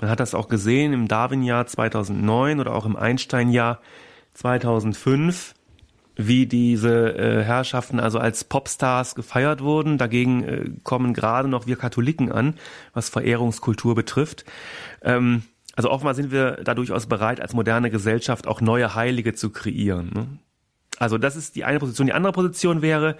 [0.00, 3.80] Man hat das auch gesehen im Darwin-Jahr 2009 oder auch im Einstein-Jahr
[4.34, 5.54] 2005
[6.26, 9.98] wie diese äh, Herrschaften also als Popstars gefeiert wurden.
[9.98, 12.54] Dagegen äh, kommen gerade noch wir Katholiken an,
[12.92, 14.44] was Verehrungskultur betrifft.
[15.02, 15.42] Ähm,
[15.76, 20.10] also offenbar sind wir da durchaus bereit, als moderne Gesellschaft auch neue Heilige zu kreieren.
[20.14, 20.26] Ne?
[20.98, 22.06] Also das ist die eine Position.
[22.06, 23.16] Die andere Position wäre,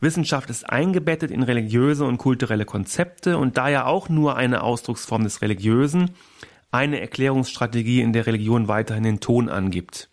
[0.00, 5.24] Wissenschaft ist eingebettet in religiöse und kulturelle Konzepte und da ja auch nur eine Ausdrucksform
[5.24, 6.10] des Religiösen,
[6.70, 10.10] eine Erklärungsstrategie, in der Religion weiterhin den Ton angibt.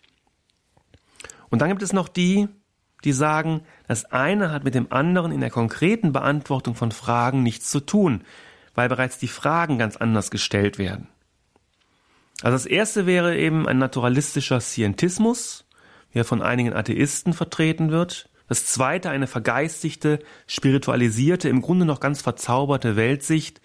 [1.50, 2.48] Und dann gibt es noch die,
[3.04, 7.70] die sagen, das eine hat mit dem anderen in der konkreten Beantwortung von Fragen nichts
[7.70, 8.24] zu tun,
[8.74, 11.08] weil bereits die Fragen ganz anders gestellt werden.
[12.42, 15.66] Also das erste wäre eben ein naturalistischer Scientismus,
[16.10, 18.28] wie er von einigen Atheisten vertreten wird.
[18.48, 23.60] Das zweite eine vergeistigte, spiritualisierte, im Grunde noch ganz verzauberte Weltsicht,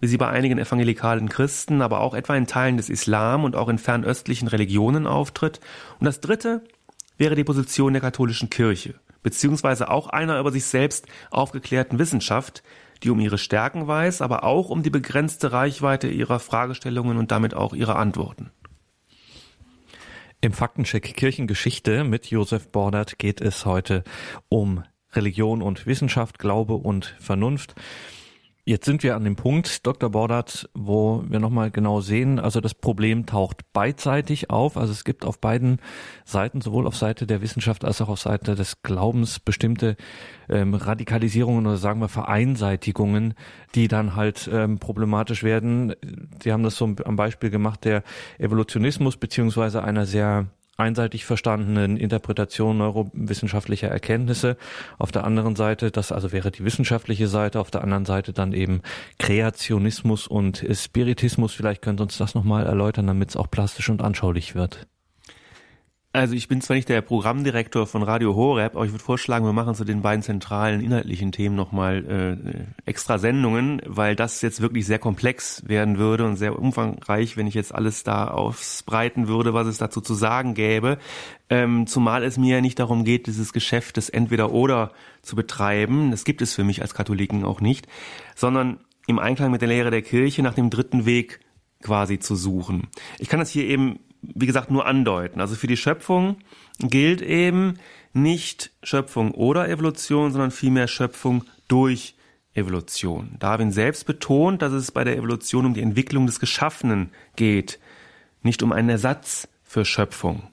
[0.00, 3.68] wie sie bei einigen evangelikalen Christen, aber auch etwa in Teilen des Islam und auch
[3.68, 5.60] in fernöstlichen Religionen auftritt.
[5.98, 6.62] Und das dritte
[7.18, 12.62] wäre die Position der katholischen Kirche, beziehungsweise auch einer über sich selbst aufgeklärten Wissenschaft,
[13.02, 17.54] die um ihre Stärken weiß, aber auch um die begrenzte Reichweite ihrer Fragestellungen und damit
[17.54, 18.50] auch ihrer Antworten.
[20.40, 24.04] Im Faktencheck Kirchengeschichte mit Josef Bordert geht es heute
[24.48, 27.74] um Religion und Wissenschaft, Glaube und Vernunft.
[28.68, 30.10] Jetzt sind wir an dem Punkt, Dr.
[30.10, 34.76] Bordert, wo wir nochmal genau sehen, also das Problem taucht beidseitig auf.
[34.76, 35.78] Also es gibt auf beiden
[36.24, 39.96] Seiten, sowohl auf Seite der Wissenschaft als auch auf Seite des Glaubens, bestimmte
[40.48, 43.34] ähm, Radikalisierungen oder sagen wir Vereinseitigungen,
[43.76, 45.94] die dann halt ähm, problematisch werden.
[46.42, 48.02] Sie haben das so am Beispiel gemacht, der
[48.40, 50.46] Evolutionismus beziehungsweise einer sehr
[50.76, 54.56] einseitig verstandenen Interpretation neurowissenschaftlicher Erkenntnisse.
[54.98, 58.52] Auf der anderen Seite, das also wäre die wissenschaftliche Seite, auf der anderen Seite dann
[58.52, 58.82] eben
[59.18, 61.54] Kreationismus und Spiritismus.
[61.54, 64.86] Vielleicht könnt ihr uns das nochmal erläutern, damit es auch plastisch und anschaulich wird.
[66.16, 69.52] Also ich bin zwar nicht der Programmdirektor von Radio Horeb, aber ich würde vorschlagen, wir
[69.52, 74.86] machen zu den beiden zentralen inhaltlichen Themen nochmal äh, extra Sendungen, weil das jetzt wirklich
[74.86, 79.66] sehr komplex werden würde und sehr umfangreich, wenn ich jetzt alles da ausbreiten würde, was
[79.66, 80.96] es dazu zu sagen gäbe.
[81.50, 86.24] Ähm, zumal es mir ja nicht darum geht, dieses Geschäft des Entweder-Oder zu betreiben, das
[86.24, 87.88] gibt es für mich als Katholiken auch nicht,
[88.34, 91.40] sondern im Einklang mit der Lehre der Kirche nach dem dritten Weg
[91.82, 92.88] quasi zu suchen.
[93.18, 95.40] Ich kann das hier eben wie gesagt, nur andeuten.
[95.40, 96.38] Also für die Schöpfung
[96.78, 97.78] gilt eben
[98.12, 102.16] nicht Schöpfung oder Evolution, sondern vielmehr Schöpfung durch
[102.54, 103.36] Evolution.
[103.38, 107.78] Darwin selbst betont, dass es bei der Evolution um die Entwicklung des Geschaffenen geht,
[108.42, 110.44] nicht um einen Ersatz für Schöpfung.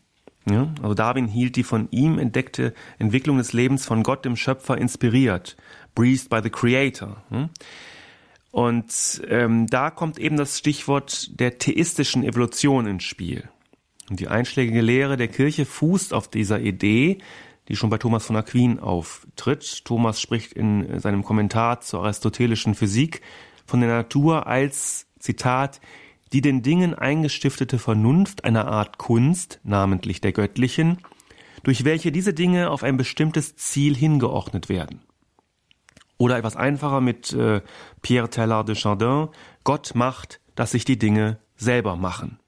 [0.49, 0.73] Ja?
[0.81, 5.55] Also Darwin hielt die von ihm entdeckte Entwicklung des Lebens von Gott, dem Schöpfer, inspiriert.
[5.95, 7.23] Breathed by the Creator.
[7.31, 7.49] Ja?
[8.53, 13.49] Und ähm, da kommt eben das Stichwort der theistischen Evolution ins Spiel.
[14.11, 17.17] Und die einschlägige Lehre der Kirche fußt auf dieser Idee,
[17.67, 19.83] die schon bei Thomas von Aquin auftritt.
[19.85, 23.21] Thomas spricht in seinem Kommentar zur aristotelischen Physik
[23.65, 25.81] von der Natur als, Zitat,
[26.31, 30.99] die den Dingen eingestiftete Vernunft einer Art Kunst, namentlich der göttlichen,
[31.63, 35.01] durch welche diese Dinge auf ein bestimmtes Ziel hingeordnet werden.
[36.23, 37.59] Oder etwas einfacher mit äh,
[38.01, 39.27] Pierre Teilhard de Chardin,
[39.65, 42.39] Gott macht, dass sich die Dinge selber machen.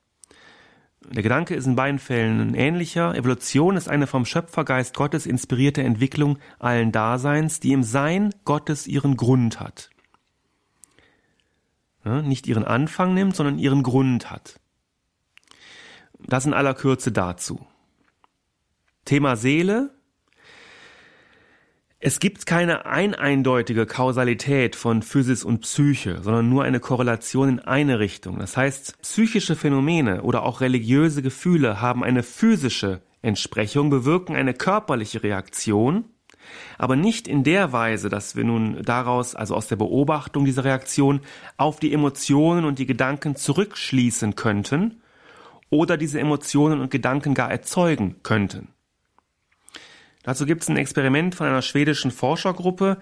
[1.02, 3.14] Der Gedanke ist in beiden Fällen ein ähnlicher.
[3.16, 9.18] Evolution ist eine vom Schöpfergeist Gottes inspirierte Entwicklung allen Daseins, die im Sein Gottes ihren
[9.18, 9.90] Grund hat.
[12.06, 14.58] Ja, nicht ihren Anfang nimmt, sondern ihren Grund hat.
[16.20, 17.68] Das in aller Kürze dazu.
[19.04, 19.94] Thema Seele
[22.00, 28.00] es gibt keine eineindeutige Kausalität von Physis und Psyche, sondern nur eine Korrelation in eine
[28.00, 28.40] Richtung.
[28.40, 35.24] Das heißt, psychische Phänomene oder auch religiöse Gefühle haben eine physische Entsprechung, bewirken eine körperliche
[35.24, 36.06] Reaktion,
[36.78, 41.22] Aber nicht in der Weise, dass wir nun daraus, also aus der Beobachtung dieser Reaktion,
[41.58, 45.02] auf die Emotionen und die Gedanken zurückschließen könnten
[45.70, 48.75] oder diese Emotionen und Gedanken gar erzeugen könnten.
[50.26, 52.98] Dazu gibt es ein Experiment von einer schwedischen Forschergruppe,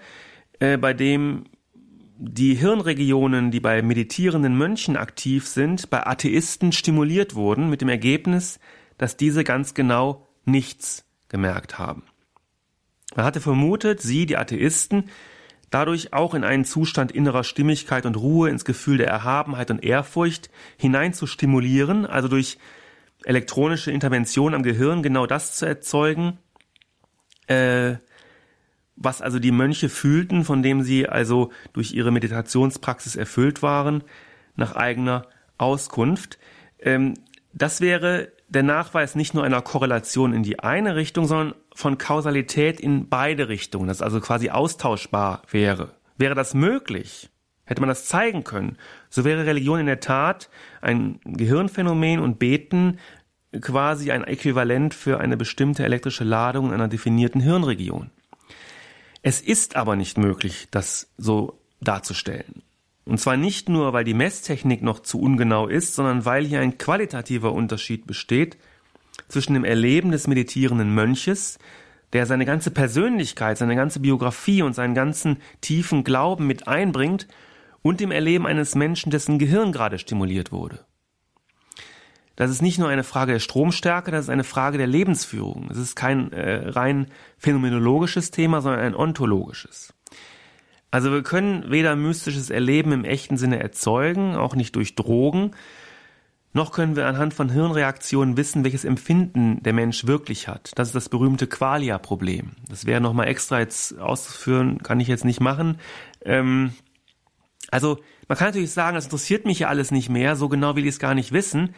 [0.60, 1.44] äh, bei dem
[2.16, 8.60] die Hirnregionen, die bei meditierenden Mönchen aktiv sind, bei Atheisten stimuliert wurden, mit dem Ergebnis,
[8.98, 12.04] dass diese ganz genau nichts gemerkt haben.
[13.16, 15.08] Man hatte vermutet, sie, die Atheisten,
[15.70, 20.50] dadurch auch in einen Zustand innerer Stimmigkeit und Ruhe, ins Gefühl der Erhabenheit und Ehrfurcht
[20.76, 22.58] hinein zu stimulieren, also durch
[23.24, 26.38] elektronische Intervention am Gehirn genau das zu erzeugen,
[27.46, 27.96] äh,
[28.96, 34.04] was also die Mönche fühlten, von dem sie also durch ihre Meditationspraxis erfüllt waren,
[34.56, 35.26] nach eigener
[35.58, 36.38] Auskunft.
[36.78, 37.14] Ähm,
[37.52, 42.80] das wäre der Nachweis nicht nur einer Korrelation in die eine Richtung, sondern von Kausalität
[42.80, 45.90] in beide Richtungen, das also quasi austauschbar wäre.
[46.16, 47.30] Wäre das möglich,
[47.64, 48.76] hätte man das zeigen können,
[49.10, 52.98] so wäre Religion in der Tat ein Gehirnphänomen und Beten
[53.60, 58.10] quasi ein Äquivalent für eine bestimmte elektrische Ladung in einer definierten Hirnregion.
[59.22, 62.62] Es ist aber nicht möglich, das so darzustellen.
[63.06, 66.78] Und zwar nicht nur, weil die Messtechnik noch zu ungenau ist, sondern weil hier ein
[66.78, 68.56] qualitativer Unterschied besteht
[69.28, 71.58] zwischen dem Erleben des meditierenden Mönches,
[72.12, 77.26] der seine ganze Persönlichkeit, seine ganze Biografie und seinen ganzen tiefen Glauben mit einbringt,
[77.84, 80.86] und dem Erleben eines Menschen, dessen Gehirn gerade stimuliert wurde.
[82.36, 85.68] Das ist nicht nur eine Frage der Stromstärke, das ist eine Frage der Lebensführung.
[85.70, 87.06] Es ist kein äh, rein
[87.38, 89.94] phänomenologisches Thema, sondern ein ontologisches.
[90.90, 95.52] Also wir können weder mystisches Erleben im echten Sinne erzeugen, auch nicht durch Drogen,
[96.56, 100.70] noch können wir anhand von Hirnreaktionen wissen, welches Empfinden der Mensch wirklich hat.
[100.76, 102.52] Das ist das berühmte Qualia-Problem.
[102.68, 105.80] Das wäre nochmal extra jetzt auszuführen, kann ich jetzt nicht machen.
[106.24, 106.72] Ähm,
[107.72, 110.84] also man kann natürlich sagen, das interessiert mich ja alles nicht mehr, so genau will
[110.84, 111.74] ich es gar nicht wissen.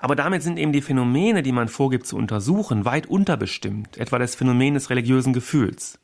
[0.00, 4.34] Aber damit sind eben die Phänomene, die man vorgibt zu untersuchen, weit unterbestimmt, etwa das
[4.34, 5.98] Phänomen des religiösen Gefühls.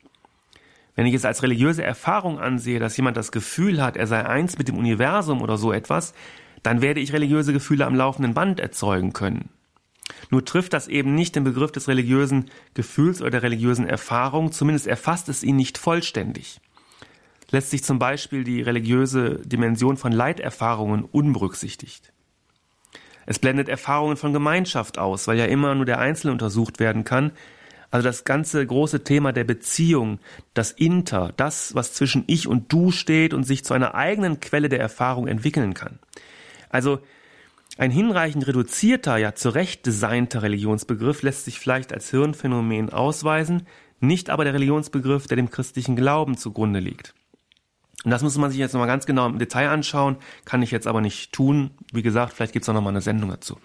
[0.95, 4.57] Wenn ich es als religiöse Erfahrung ansehe, dass jemand das Gefühl hat, er sei eins
[4.59, 6.13] mit dem Universum oder so etwas,
[6.61, 9.49] dann werde ich religiöse Gefühle am laufenden Band erzeugen können.
[10.29, 14.85] Nur trifft das eben nicht den Begriff des religiösen Gefühls oder der religiösen Erfahrung, zumindest
[14.85, 16.61] erfasst es ihn nicht vollständig.
[17.49, 22.13] Lässt sich zum Beispiel die religiöse Dimension von Leiterfahrungen unberücksichtigt.
[23.27, 27.33] Es blendet Erfahrungen von Gemeinschaft aus, weil ja immer nur der Einzelne untersucht werden kann,
[27.91, 30.19] also das ganze große Thema der Beziehung,
[30.53, 34.69] das Inter, das, was zwischen ich und du steht und sich zu einer eigenen Quelle
[34.69, 35.99] der Erfahrung entwickeln kann.
[36.69, 36.99] Also
[37.77, 43.67] ein hinreichend reduzierter, ja zurecht designter Religionsbegriff lässt sich vielleicht als Hirnphänomen ausweisen,
[43.99, 47.13] nicht aber der Religionsbegriff, der dem christlichen Glauben zugrunde liegt.
[48.07, 50.15] Und das muss man sich jetzt nochmal ganz genau im Detail anschauen,
[50.45, 51.71] kann ich jetzt aber nicht tun.
[51.91, 53.59] Wie gesagt, vielleicht gibt es auch nochmal eine Sendung dazu.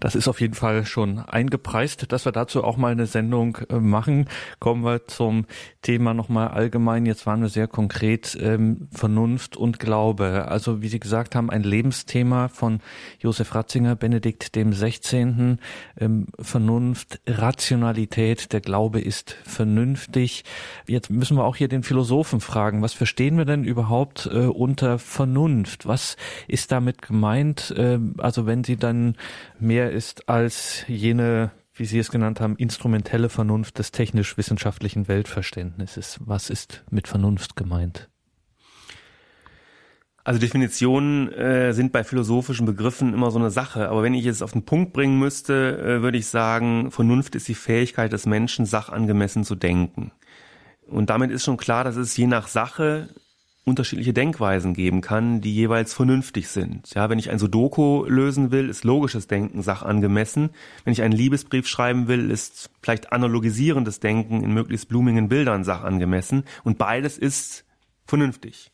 [0.00, 3.78] Das ist auf jeden Fall schon eingepreist, dass wir dazu auch mal eine Sendung äh,
[3.78, 4.28] machen.
[4.58, 5.46] Kommen wir zum
[5.82, 7.06] Thema nochmal allgemein.
[7.06, 10.46] Jetzt waren wir sehr konkret ähm, Vernunft und Glaube.
[10.48, 12.80] Also wie Sie gesagt haben, ein Lebensthema von
[13.20, 15.58] Josef Ratzinger, Benedikt dem 16.
[15.98, 20.44] Ähm, Vernunft, Rationalität, der Glaube ist vernünftig.
[20.86, 24.98] Jetzt müssen wir auch hier den Philosophen fragen, was verstehen wir denn überhaupt äh, unter
[24.98, 25.86] Vernunft?
[25.86, 26.16] Was
[26.48, 27.70] ist damit gemeint?
[27.76, 29.16] Äh, also wenn Sie dann
[29.58, 36.18] mehr mehr ist als jene, wie Sie es genannt haben, instrumentelle Vernunft des technisch-wissenschaftlichen Weltverständnisses.
[36.20, 38.08] Was ist mit Vernunft gemeint?
[40.22, 43.88] Also Definitionen äh, sind bei philosophischen Begriffen immer so eine Sache.
[43.88, 47.48] Aber wenn ich es auf den Punkt bringen müsste, äh, würde ich sagen, Vernunft ist
[47.48, 50.10] die Fähigkeit des Menschen, sachangemessen zu denken.
[50.88, 53.08] Und damit ist schon klar, dass es je nach Sache
[53.66, 56.94] unterschiedliche Denkweisen geben kann, die jeweils vernünftig sind.
[56.94, 60.50] Ja, wenn ich ein Sudoku lösen will, ist logisches Denken sachangemessen.
[60.84, 66.44] Wenn ich einen Liebesbrief schreiben will, ist vielleicht analogisierendes Denken in möglichst blumigen Bildern sachangemessen.
[66.62, 67.64] Und beides ist
[68.06, 68.70] vernünftig.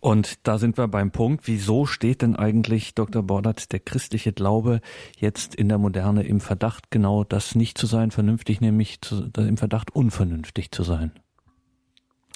[0.00, 3.22] Und da sind wir beim Punkt, wieso steht denn eigentlich Dr.
[3.22, 4.80] Bordert der christliche Glaube
[5.16, 9.56] jetzt in der Moderne im Verdacht, genau das nicht zu sein, vernünftig, nämlich zu, im
[9.56, 11.12] Verdacht, unvernünftig zu sein?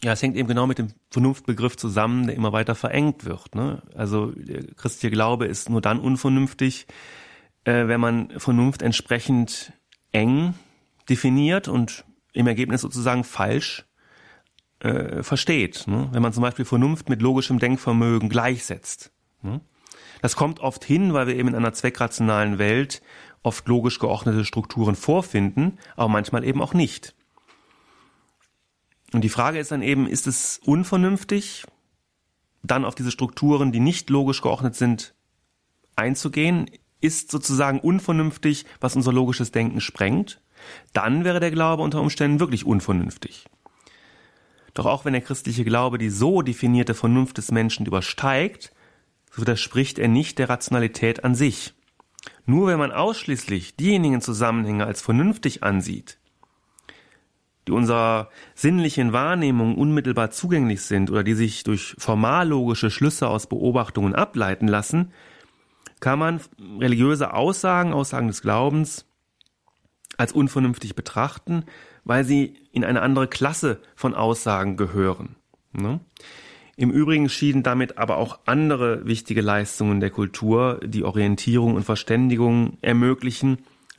[0.04, 3.54] Ja, es hängt eben genau mit dem Vernunftbegriff zusammen, der immer weiter verengt wird.
[3.54, 3.82] Ne?
[3.94, 6.86] Also der christliche Glaube ist nur dann unvernünftig,
[7.64, 9.72] äh, wenn man Vernunft entsprechend
[10.12, 10.54] eng
[11.08, 13.86] definiert und im Ergebnis sozusagen falsch
[14.80, 15.86] äh, versteht.
[15.86, 16.08] Ne?
[16.12, 19.12] Wenn man zum Beispiel Vernunft mit logischem Denkvermögen gleichsetzt.
[19.42, 19.60] Ne?
[20.20, 23.02] Das kommt oft hin, weil wir eben in einer zweckrationalen Welt
[23.42, 27.14] oft logisch geordnete Strukturen vorfinden, aber manchmal eben auch nicht.
[29.12, 31.64] Und die Frage ist dann eben, ist es unvernünftig,
[32.62, 35.14] dann auf diese Strukturen, die nicht logisch geordnet sind,
[35.94, 36.70] einzugehen?
[37.00, 40.40] Ist sozusagen unvernünftig, was unser logisches Denken sprengt?
[40.92, 43.46] Dann wäre der Glaube unter Umständen wirklich unvernünftig.
[44.74, 48.72] Doch auch wenn der christliche Glaube die so definierte Vernunft des Menschen übersteigt,
[49.30, 51.74] so widerspricht er nicht der Rationalität an sich.
[52.44, 56.18] Nur wenn man ausschließlich diejenigen Zusammenhänge als vernünftig ansieht,
[57.66, 64.14] die unserer sinnlichen Wahrnehmung unmittelbar zugänglich sind oder die sich durch formallogische Schlüsse aus Beobachtungen
[64.14, 65.12] ableiten lassen,
[66.00, 66.40] kann man
[66.78, 69.06] religiöse Aussagen, Aussagen des Glaubens
[70.16, 71.64] als unvernünftig betrachten,
[72.04, 75.36] weil sie in eine andere Klasse von Aussagen gehören.
[75.72, 76.00] Ne?
[76.76, 82.78] Im Übrigen schieden damit aber auch andere wichtige Leistungen der Kultur, die Orientierung und Verständigung
[82.82, 83.58] ermöglichen,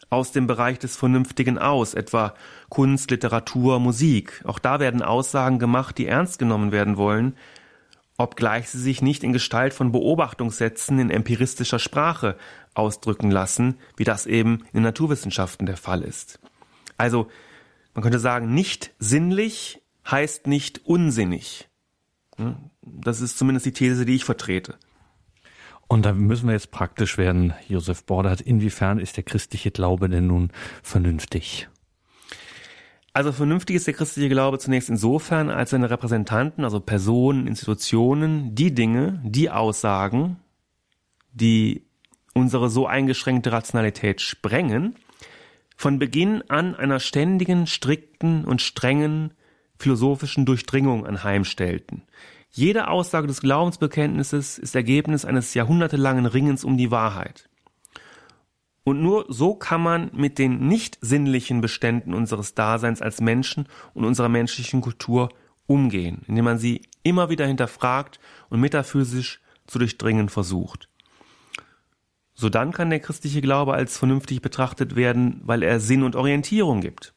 [0.10, 2.34] aus dem Bereich des Vernünftigen aus, etwa
[2.70, 4.42] Kunst, Literatur, Musik.
[4.46, 7.36] Auch da werden Aussagen gemacht, die ernst genommen werden wollen,
[8.18, 12.38] obgleich sie sich nicht in Gestalt von Beobachtungssätzen in empiristischer Sprache
[12.74, 16.40] ausdrücken lassen, wie das eben in Naturwissenschaften der Fall ist.
[16.98, 17.28] Also,
[17.94, 21.68] man könnte sagen, nicht sinnlich heißt nicht unsinnig.
[22.82, 24.76] Das ist zumindest die These, die ich vertrete.
[25.88, 28.42] Und da müssen wir jetzt praktisch werden, Josef Bordert.
[28.42, 30.52] Inwiefern ist der christliche Glaube denn nun
[30.84, 31.70] vernünftig?
[33.14, 38.76] Also vernünftig ist der christliche Glaube zunächst insofern, als seine Repräsentanten, also Personen, Institutionen, die
[38.76, 40.38] Dinge, die Aussagen,
[41.32, 41.88] die
[42.34, 44.96] unsere so eingeschränkte Rationalität sprengen,
[45.76, 49.34] von Beginn an einer ständigen, strikten und strengen
[49.80, 52.04] philosophischen Durchdringung anheimstellten.
[52.52, 57.50] Jede Aussage des Glaubensbekenntnisses ist Ergebnis eines jahrhundertelangen Ringens um die Wahrheit.
[58.84, 64.06] Und nur so kann man mit den nicht sinnlichen Beständen unseres Daseins als Menschen und
[64.06, 65.30] unserer menschlichen Kultur
[65.66, 68.20] umgehen, indem man sie immer wieder hinterfragt
[68.50, 70.88] und metaphysisch zu durchdringen versucht.
[72.34, 76.82] So dann kann der christliche Glaube als vernünftig betrachtet werden, weil er Sinn und Orientierung
[76.82, 77.14] gibt.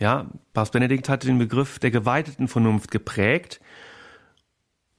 [0.00, 3.60] Ja, Papst Benedikt hatte den Begriff der geweiteten Vernunft geprägt,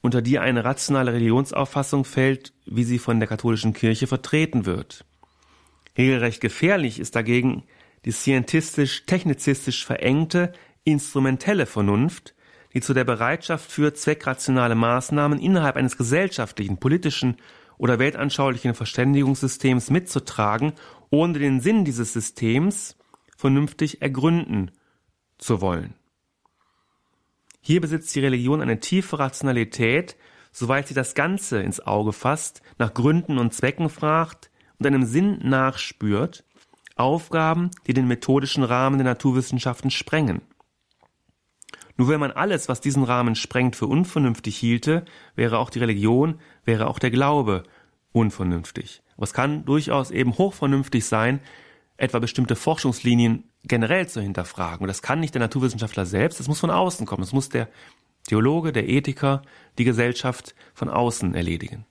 [0.03, 5.05] unter die eine rationale Religionsauffassung fällt, wie sie von der katholischen Kirche vertreten wird.
[5.97, 7.63] Regelrecht gefährlich ist dagegen
[8.03, 10.51] die scientistisch-technizistisch verengte,
[10.83, 12.35] instrumentelle Vernunft,
[12.73, 17.37] die zu der Bereitschaft führt, zweckrationale Maßnahmen innerhalb eines gesellschaftlichen, politischen
[17.77, 20.73] oder weltanschaulichen Verständigungssystems mitzutragen,
[21.11, 22.97] ohne den Sinn dieses Systems
[23.37, 24.71] vernünftig ergründen
[25.37, 25.93] zu wollen.
[27.65, 30.17] Hier besitzt die Religion eine tiefe Rationalität,
[30.51, 35.39] soweit sie das Ganze ins Auge fasst, nach Gründen und Zwecken fragt und einem Sinn
[35.41, 36.43] nachspürt,
[36.97, 40.41] Aufgaben, die den methodischen Rahmen der Naturwissenschaften sprengen.
[41.95, 45.05] Nur wenn man alles, was diesen Rahmen sprengt, für unvernünftig hielte,
[45.37, 47.63] wäre auch die Religion, wäre auch der Glaube
[48.11, 49.03] unvernünftig.
[49.15, 51.39] Aber es kann durchaus eben hochvernünftig sein,
[51.95, 54.81] etwa bestimmte Forschungslinien generell zu hinterfragen.
[54.81, 57.21] Und das kann nicht der Naturwissenschaftler selbst, das muss von außen kommen.
[57.21, 57.67] Das muss der
[58.27, 59.41] Theologe, der Ethiker,
[59.77, 61.85] die Gesellschaft von außen erledigen.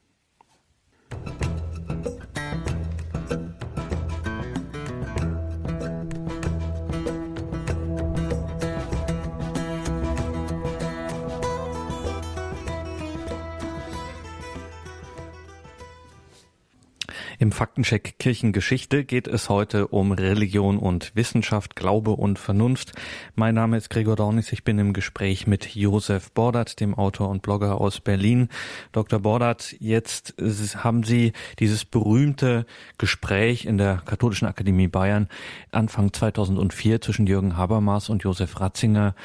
[17.43, 22.93] Im Faktencheck Kirchengeschichte geht es heute um Religion und Wissenschaft, Glaube und Vernunft.
[23.35, 24.53] Mein Name ist Gregor Dornis.
[24.53, 28.49] Ich bin im Gespräch mit Josef Bordert, dem Autor und Blogger aus Berlin.
[28.93, 29.19] Dr.
[29.19, 32.65] Bordert, jetzt haben Sie dieses berühmte
[32.97, 35.27] Gespräch in der Katholischen Akademie Bayern
[35.73, 39.17] Anfang 2004 zwischen Jürgen Habermas und Josef Ratzinger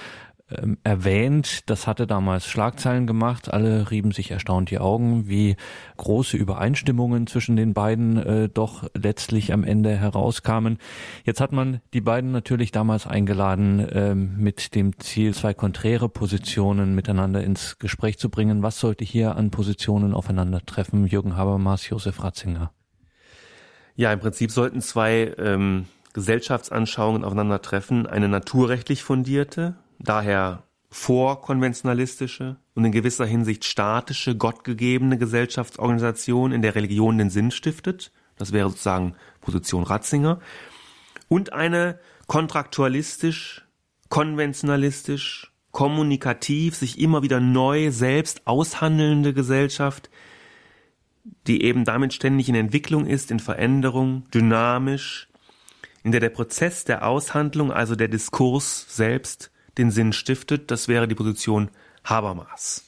[0.50, 1.70] ähm, erwähnt.
[1.70, 3.52] Das hatte damals Schlagzeilen gemacht.
[3.52, 5.58] Alle rieben sich erstaunt die Augen, wie
[5.98, 10.78] große Übereinstimmungen zwischen den beiden äh, doch letztlich am Ende herauskamen.
[11.26, 16.96] Jetzt hat man die beiden natürlich damals eingeladen, äh, mit dem Ziel, zwei konträre Positionen
[16.96, 18.64] miteinander ins Gespräch zu bringen.
[18.64, 21.08] Was sollte hier an Positionen aufeinandertreffen?
[21.08, 22.72] Jürgen Habermas, Josef Ratzinger.
[23.96, 28.06] Ja, im Prinzip sollten zwei ähm, Gesellschaftsanschauungen aufeinandertreffen.
[28.06, 37.18] Eine naturrechtlich fundierte, daher vorkonventionalistische und in gewisser Hinsicht statische, gottgegebene Gesellschaftsorganisation, in der Religion
[37.18, 38.12] den Sinn stiftet.
[38.38, 40.40] Das wäre sozusagen Position Ratzinger.
[41.28, 43.66] Und eine kontraktualistisch,
[44.10, 50.10] konventionalistisch, kommunikativ, sich immer wieder neu selbst aushandelnde Gesellschaft,
[51.46, 55.28] die eben damit ständig in Entwicklung ist, in Veränderung, dynamisch,
[56.04, 60.72] in der der Prozess der Aushandlung, also der Diskurs selbst, den Sinn stiftet.
[60.72, 61.70] Das wäre die Position
[62.04, 62.84] Habermas.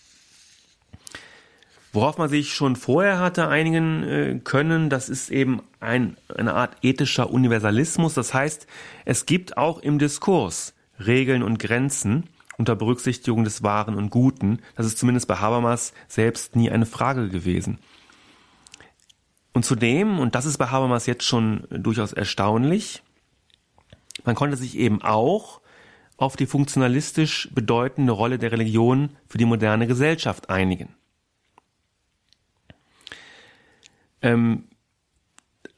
[1.92, 6.78] Worauf man sich schon vorher hatte einigen äh, können, das ist eben ein, eine Art
[6.84, 8.14] ethischer Universalismus.
[8.14, 8.68] Das heißt,
[9.06, 12.26] es gibt auch im Diskurs Regeln und Grenzen
[12.58, 14.60] unter Berücksichtigung des Wahren und Guten.
[14.76, 17.80] Das ist zumindest bei Habermas selbst nie eine Frage gewesen.
[19.54, 23.02] Und zudem, und das ist bei Habermas jetzt schon durchaus erstaunlich,
[24.26, 25.62] man konnte sich eben auch
[26.20, 30.96] auf die funktionalistisch bedeutende Rolle der Religion für die moderne Gesellschaft einigen.
[34.22, 34.66] Ähm,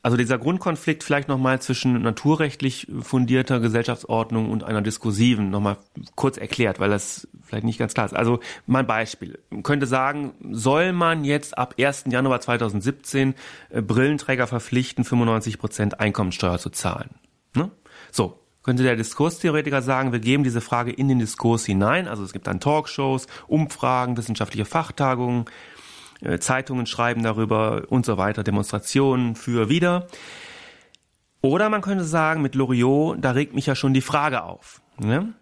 [0.01, 5.77] also dieser Grundkonflikt vielleicht nochmal zwischen naturrechtlich fundierter Gesellschaftsordnung und einer diskursiven nochmal
[6.15, 8.15] kurz erklärt, weil das vielleicht nicht ganz klar ist.
[8.15, 9.37] Also mein Beispiel.
[9.51, 12.05] Man könnte sagen, soll man jetzt ab 1.
[12.07, 13.35] Januar 2017
[13.69, 17.11] äh, Brillenträger verpflichten, 95 Prozent Einkommensteuer zu zahlen?
[17.53, 17.69] Ne?
[18.11, 18.40] So.
[18.63, 22.07] Könnte der Diskurstheoretiker sagen, wir geben diese Frage in den Diskurs hinein.
[22.07, 25.45] Also es gibt dann Talkshows, Umfragen, wissenschaftliche Fachtagungen,
[26.21, 30.07] äh, Zeitungen schreiben darüber und so weiter, Demonstrationen für wieder.
[31.41, 34.81] Oder man könnte sagen, mit Loriot, da regt mich ja schon die Frage auf.
[34.99, 35.33] Ne?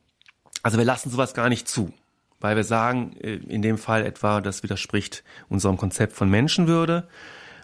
[0.64, 1.92] Also wir lassen sowas gar nicht zu,
[2.40, 7.10] weil wir sagen, äh, in dem Fall etwa, das widerspricht unserem Konzept von Menschenwürde.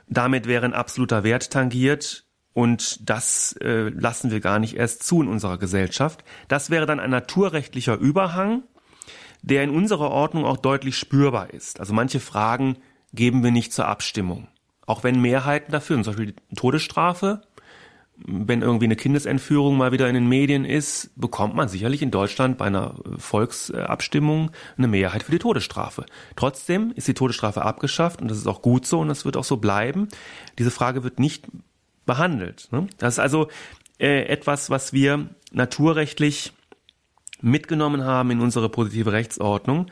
[0.10, 2.25] Damit wäre ein absoluter Wert tangiert
[2.56, 6.24] und das äh, lassen wir gar nicht erst zu in unserer Gesellschaft.
[6.48, 8.64] Das wäre dann ein naturrechtlicher Überhang,
[9.42, 11.82] der in unserer Ordnung auch deutlich spürbar ist.
[11.82, 12.78] Also manche Fragen
[13.14, 14.48] geben wir nicht zur Abstimmung.
[14.86, 17.42] Auch wenn Mehrheiten dafür, zum Beispiel die Todesstrafe,
[18.16, 22.58] wenn irgendwie eine Kindesentführung mal wieder in den Medien ist, bekommt man sicherlich in Deutschland
[22.58, 26.06] bei einer Volksabstimmung eine Mehrheit für die Todesstrafe.
[26.38, 29.44] Trotzdem ist die Todesstrafe abgeschafft und das ist auch gut so und das wird auch
[29.44, 30.08] so bleiben.
[30.58, 31.50] Diese Frage wird nicht
[32.06, 32.68] behandelt.
[32.72, 32.88] Ne?
[32.98, 33.50] Das ist also
[34.00, 36.54] äh, etwas, was wir naturrechtlich
[37.42, 39.88] mitgenommen haben in unsere positive Rechtsordnung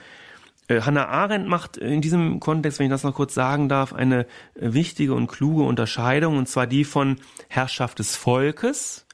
[0.68, 4.26] äh, Hannah Arendt macht in diesem Kontext, wenn ich das noch kurz sagen darf, eine
[4.56, 7.18] äh, wichtige und kluge Unterscheidung, und zwar die von
[7.50, 9.06] Herrschaft des Volkes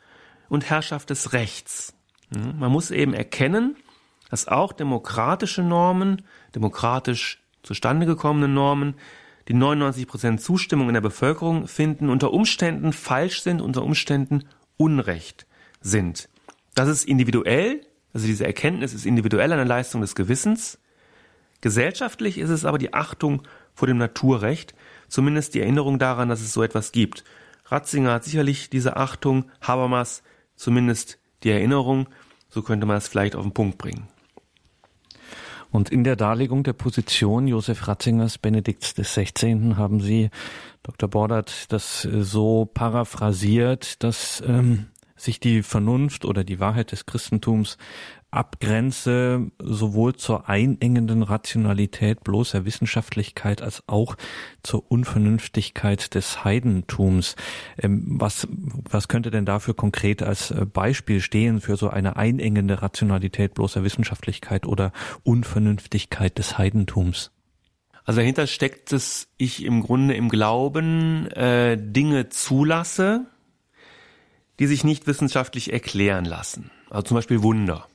[0.48, 1.94] und Herrschaft des Rechts.
[2.32, 3.76] Man muss eben erkennen,
[4.30, 6.22] dass auch demokratische Normen,
[6.54, 8.96] demokratisch zustande gekommene Normen,
[9.50, 14.46] die 99 Prozent Zustimmung in der Bevölkerung finden, unter Umständen falsch sind, unter Umständen
[14.78, 15.46] Unrecht
[15.82, 16.30] sind.
[16.76, 17.82] Das ist individuell,
[18.14, 20.80] also diese Erkenntnis ist individuell eine Leistung des Gewissens,
[21.62, 23.42] Gesellschaftlich ist es aber die Achtung
[23.74, 24.74] vor dem Naturrecht,
[25.10, 27.24] zumindest die Erinnerung daran, dass es so etwas gibt.
[27.66, 30.24] Ratzinger hat sicherlich diese Achtung, Habermas
[30.56, 32.08] zumindest die Erinnerung,
[32.50, 34.08] so könnte man es vielleicht auf den Punkt bringen.
[35.72, 39.78] Und in der Darlegung der Position Josef Ratzingers Benedikts des 16.
[39.78, 40.30] haben Sie,
[40.82, 41.10] Dr.
[41.10, 47.78] Bordert, das so paraphrasiert, dass ähm, sich die Vernunft oder die Wahrheit des Christentums
[48.32, 54.16] abgrenze, sowohl zur einengenden Rationalität bloßer Wissenschaftlichkeit als auch
[54.62, 57.36] zur Unvernünftigkeit des Heidentums.
[57.78, 58.48] Ähm, was,
[58.90, 63.84] was könnte denn dafür konkret als äh, Beispiel stehen für so eine einengende Rationalität bloßer
[63.84, 64.92] Wissenschaftlichkeit oder
[65.24, 67.32] Unvernünftigkeit des Heidentums?
[68.06, 73.26] Also dahinter steckt es, ich im Grunde im Glauben äh, Dinge zulasse,
[74.60, 76.70] die sich nicht wissenschaftlich erklären lassen.
[76.90, 77.88] Also zum Beispiel Wunder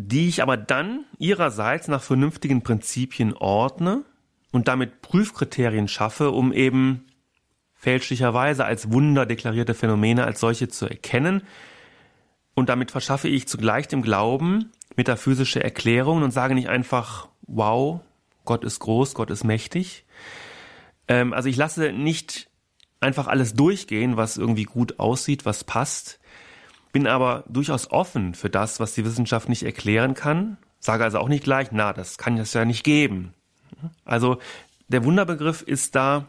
[0.00, 4.04] die ich aber dann ihrerseits nach vernünftigen Prinzipien ordne
[4.52, 7.06] und damit Prüfkriterien schaffe, um eben
[7.74, 11.42] fälschlicherweise als Wunder deklarierte Phänomene als solche zu erkennen.
[12.54, 17.98] Und damit verschaffe ich zugleich dem Glauben metaphysische Erklärungen und sage nicht einfach, wow,
[18.44, 20.04] Gott ist groß, Gott ist mächtig.
[21.08, 22.48] Ähm, also ich lasse nicht
[23.00, 26.20] einfach alles durchgehen, was irgendwie gut aussieht, was passt,
[26.92, 31.28] bin aber durchaus offen für das, was die Wissenschaft nicht erklären kann, sage also auch
[31.28, 33.34] nicht gleich, na, das kann es ja nicht geben.
[34.04, 34.38] Also
[34.88, 36.26] der Wunderbegriff ist da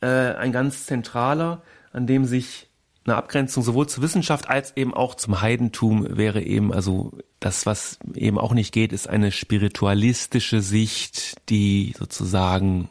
[0.00, 2.68] äh, ein ganz zentraler, an dem sich
[3.06, 7.98] eine Abgrenzung sowohl zur Wissenschaft als eben auch zum Heidentum wäre eben, also das, was
[8.14, 12.88] eben auch nicht geht, ist eine spiritualistische Sicht, die sozusagen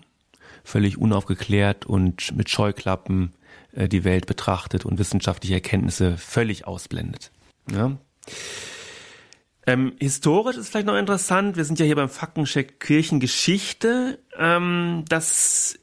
[0.63, 3.33] völlig unaufgeklärt und mit Scheuklappen
[3.75, 7.31] die Welt betrachtet und wissenschaftliche Erkenntnisse völlig ausblendet.
[7.71, 7.97] Ja.
[9.67, 14.19] Ähm, historisch ist vielleicht noch interessant, wir sind ja hier beim Faktencheck Kirchengeschichte.
[14.37, 15.79] Ähm, das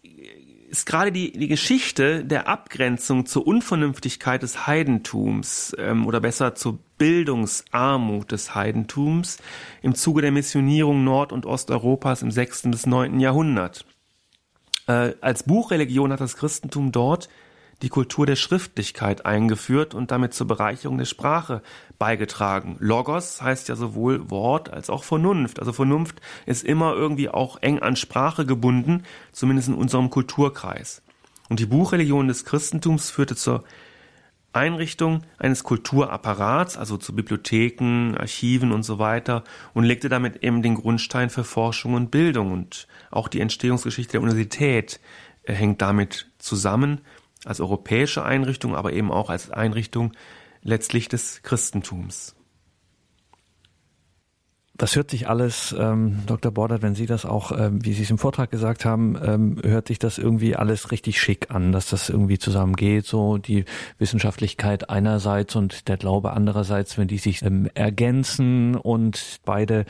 [0.73, 6.79] ist gerade die, die Geschichte der Abgrenzung zur Unvernünftigkeit des Heidentums ähm, oder besser zur
[6.97, 9.37] Bildungsarmut des Heidentums
[9.83, 12.71] im Zuge der Missionierung Nord- und Osteuropas im 6.
[12.71, 13.21] bis 9.
[13.21, 13.85] Jahrhundert.
[14.87, 17.29] Äh, als Buchreligion hat das Christentum dort
[17.83, 21.63] die Kultur der Schriftlichkeit eingeführt und damit zur Bereicherung der Sprache
[21.99, 22.77] beigetragen.
[22.79, 25.59] Logos heißt ja sowohl Wort als auch Vernunft.
[25.59, 29.03] Also Vernunft ist immer irgendwie auch eng an Sprache gebunden,
[29.33, 31.03] zumindest in unserem Kulturkreis.
[31.49, 33.65] Und die Buchreligion des Christentums führte zur
[34.53, 40.75] Einrichtung eines Kulturapparats, also zu Bibliotheken, Archiven und so weiter, und legte damit eben den
[40.77, 42.53] Grundstein für Forschung und Bildung.
[42.53, 45.01] Und auch die Entstehungsgeschichte der Universität
[45.45, 47.01] äh, hängt damit zusammen
[47.45, 50.13] als europäische Einrichtung, aber eben auch als Einrichtung
[50.63, 52.37] letztlich des Christentums.
[54.75, 56.51] Das hört sich alles, ähm, Dr.
[56.51, 59.89] Bordert, wenn Sie das auch, ähm, wie Sie es im Vortrag gesagt haben, ähm, hört
[59.89, 63.67] sich das irgendwie alles richtig schick an, dass das irgendwie zusammengeht, so die
[63.99, 69.85] Wissenschaftlichkeit einerseits und der Glaube andererseits, wenn die sich ähm, ergänzen und beide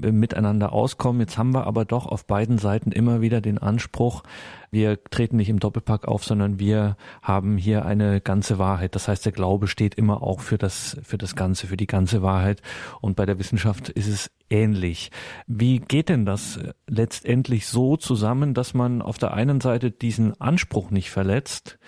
[0.00, 1.20] äh, miteinander auskommen.
[1.20, 4.22] Jetzt haben wir aber doch auf beiden Seiten immer wieder den Anspruch,
[4.70, 8.94] wir treten nicht im Doppelpack auf, sondern wir haben hier eine ganze Wahrheit.
[8.94, 12.22] Das heißt, der Glaube steht immer auch für das, für das Ganze, für die ganze
[12.22, 12.62] Wahrheit.
[13.00, 15.10] Und bei der Wissenschaft ist es ähnlich.
[15.46, 20.90] Wie geht denn das letztendlich so zusammen, dass man auf der einen Seite diesen Anspruch
[20.90, 21.78] nicht verletzt,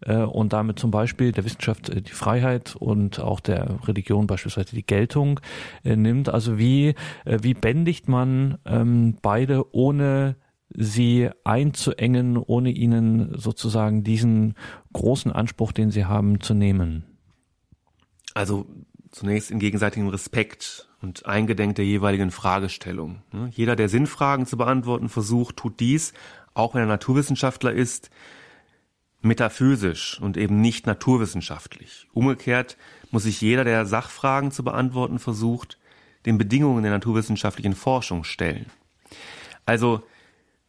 [0.00, 4.74] äh, und damit zum Beispiel der Wissenschaft äh, die Freiheit und auch der Religion beispielsweise
[4.74, 5.40] die Geltung
[5.84, 6.28] äh, nimmt.
[6.28, 10.36] Also wie, wie bändigt man ähm, beide ohne
[10.70, 14.54] sie einzuengen, ohne ihnen sozusagen diesen
[14.92, 17.04] großen Anspruch, den sie haben, zu nehmen?
[18.34, 18.66] Also
[19.10, 23.22] zunächst in gegenseitigem Respekt und eingedenk der jeweiligen Fragestellung.
[23.32, 23.50] Ne?
[23.54, 26.12] Jeder, der Sinnfragen zu beantworten versucht, tut dies,
[26.54, 28.10] auch wenn er Naturwissenschaftler ist,
[29.22, 32.08] metaphysisch und eben nicht naturwissenschaftlich.
[32.12, 32.76] Umgekehrt
[33.10, 35.78] muss sich jeder, der Sachfragen zu beantworten versucht,
[36.26, 38.66] den Bedingungen der naturwissenschaftlichen Forschung stellen.
[39.64, 40.02] Also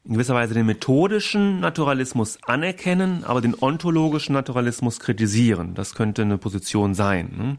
[0.08, 5.76] in gewisser Weise den methodischen Naturalismus anerkennen, aber den ontologischen Naturalismus kritisieren.
[5.76, 7.34] Das könnte eine Position sein.
[7.38, 7.58] Ne?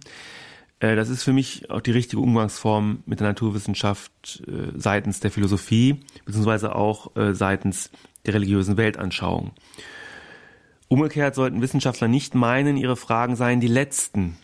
[0.80, 5.30] Äh, das ist für mich auch die richtige Umgangsform mit der Naturwissenschaft äh, seitens der
[5.30, 7.90] Philosophie, beziehungsweise auch äh, seitens
[8.24, 9.52] der religiösen Weltanschauung.
[10.88, 14.38] Umgekehrt sollten Wissenschaftler nicht meinen, ihre Fragen seien die letzten,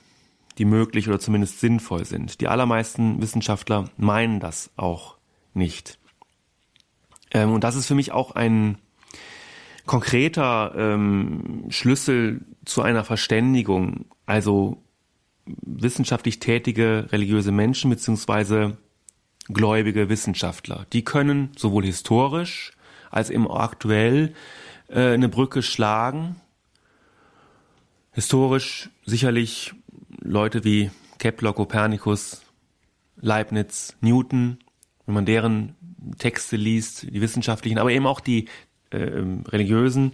[0.58, 2.42] die möglich oder zumindest sinnvoll sind.
[2.42, 5.16] Die allermeisten Wissenschaftler meinen das auch
[5.54, 5.98] nicht.
[7.34, 8.78] Ähm, und das ist für mich auch ein
[9.84, 14.06] konkreter ähm, Schlüssel zu einer Verständigung.
[14.24, 14.82] Also
[15.44, 18.78] wissenschaftlich tätige religiöse Menschen beziehungsweise
[19.48, 20.86] gläubige Wissenschaftler.
[20.94, 22.72] Die können sowohl historisch
[23.10, 24.32] als eben auch aktuell
[24.88, 26.36] äh, eine Brücke schlagen.
[28.12, 29.74] Historisch sicherlich
[30.20, 32.42] Leute wie Kepler, Kopernikus,
[33.16, 34.58] Leibniz, Newton,
[35.06, 35.74] wenn man deren
[36.18, 38.46] Texte liest, die wissenschaftlichen, aber eben auch die
[38.90, 40.12] äh, religiösen,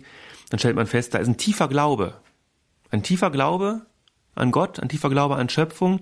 [0.51, 2.15] dann stellt man fest, da ist ein tiefer Glaube.
[2.91, 3.87] Ein tiefer Glaube
[4.35, 6.01] an Gott, ein tiefer Glaube an Schöpfung,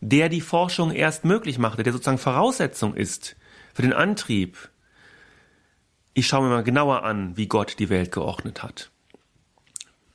[0.00, 3.36] der die Forschung erst möglich machte, der sozusagen Voraussetzung ist
[3.72, 4.70] für den Antrieb.
[6.12, 8.90] Ich schaue mir mal genauer an, wie Gott die Welt geordnet hat.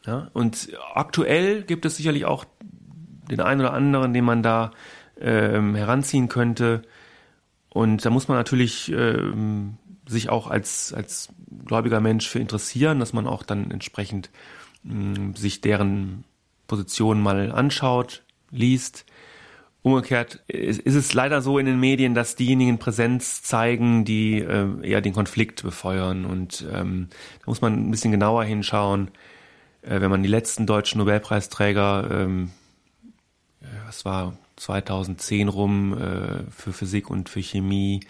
[0.05, 2.45] Ja, und aktuell gibt es sicherlich auch
[3.29, 4.71] den einen oder anderen, den man da
[5.19, 6.83] ähm, heranziehen könnte,
[7.69, 11.29] und da muss man natürlich ähm, sich auch als, als
[11.65, 14.29] gläubiger Mensch für interessieren, dass man auch dann entsprechend
[14.83, 16.23] mh, sich deren
[16.67, 19.05] Position mal anschaut, liest.
[19.81, 25.01] Umgekehrt ist, es leider so in den Medien, dass diejenigen Präsenz zeigen, die äh, eher
[25.01, 26.25] den Konflikt befeuern.
[26.25, 27.07] Und ähm,
[27.39, 29.09] da muss man ein bisschen genauer hinschauen.
[29.81, 32.51] Äh, wenn man die letzten deutschen Nobelpreisträger, ähm,
[33.85, 38.01] was war 2010 rum äh, für Physik und für Chemie.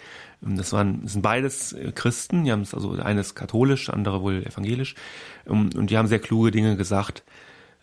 [0.46, 4.22] Ähm, das waren das sind beides äh, Christen, die haben es also eines katholisch, andere
[4.22, 4.96] wohl evangelisch
[5.46, 7.24] um, und die haben sehr kluge Dinge gesagt.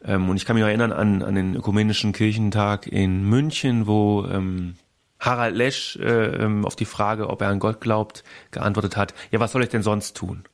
[0.04, 4.26] Ähm, und ich kann mich noch erinnern an, an den ökumenischen Kirchentag in München, wo
[4.26, 4.74] ähm,
[5.18, 9.40] Harald Lesch äh, ähm, auf die Frage, ob er an Gott glaubt, geantwortet hat, ja,
[9.40, 10.44] was soll ich denn sonst tun?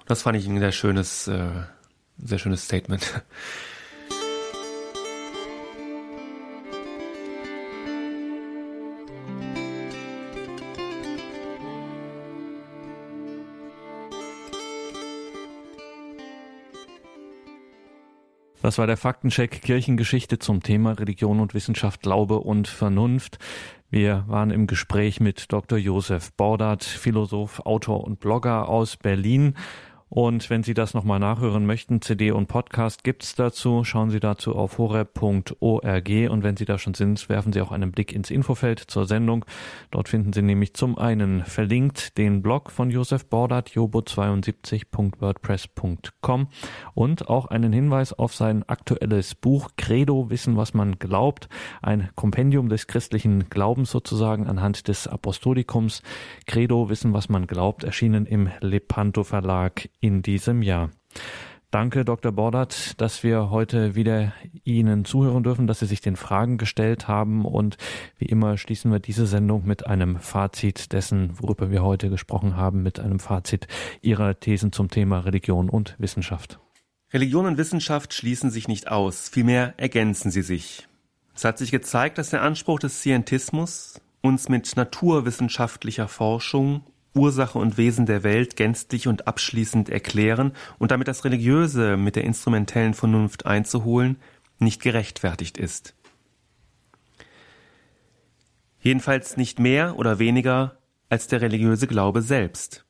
[0.00, 1.48] Und das fand ich ein sehr schönes, äh,
[2.18, 3.22] sehr schönes Statement.
[18.62, 23.38] Das war der Faktencheck Kirchengeschichte zum Thema Religion und Wissenschaft, Glaube und Vernunft.
[23.88, 25.78] Wir waren im Gespräch mit Dr.
[25.78, 29.54] Josef Bordert, Philosoph, Autor und Blogger aus Berlin.
[30.10, 33.84] Und wenn Sie das nochmal nachhören möchten, CD und Podcast gibt's dazu.
[33.84, 36.10] Schauen Sie dazu auf horeb.org.
[36.28, 39.44] Und wenn Sie da schon sind, werfen Sie auch einen Blick ins Infofeld zur Sendung.
[39.92, 46.48] Dort finden Sie nämlich zum einen verlinkt den Blog von Josef Bordert, jobo72.wordpress.com
[46.94, 51.48] und auch einen Hinweis auf sein aktuelles Buch Credo, Wissen, was man glaubt.
[51.82, 56.02] Ein Kompendium des christlichen Glaubens sozusagen anhand des Apostolikums.
[56.46, 60.90] Credo, Wissen, was man glaubt, erschienen im Lepanto Verlag in diesem Jahr.
[61.70, 62.32] Danke, Dr.
[62.32, 64.32] Bordert, dass wir heute wieder
[64.64, 67.44] Ihnen zuhören dürfen, dass Sie sich den Fragen gestellt haben.
[67.44, 67.76] Und
[68.18, 72.82] wie immer schließen wir diese Sendung mit einem Fazit dessen, worüber wir heute gesprochen haben,
[72.82, 73.68] mit einem Fazit
[74.02, 76.58] Ihrer Thesen zum Thema Religion und Wissenschaft.
[77.12, 80.86] Religion und Wissenschaft schließen sich nicht aus, vielmehr ergänzen sie sich.
[81.34, 86.82] Es hat sich gezeigt, dass der Anspruch des Scientismus, uns mit naturwissenschaftlicher Forschung
[87.14, 92.24] Ursache und Wesen der Welt gänzlich und abschließend erklären und damit das Religiöse mit der
[92.24, 94.16] instrumentellen Vernunft einzuholen,
[94.58, 95.94] nicht gerechtfertigt ist.
[98.80, 102.84] Jedenfalls nicht mehr oder weniger als der religiöse Glaube selbst.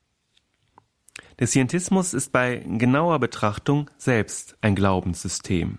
[1.38, 5.78] Der Scientismus ist bei genauer Betrachtung selbst ein Glaubenssystem.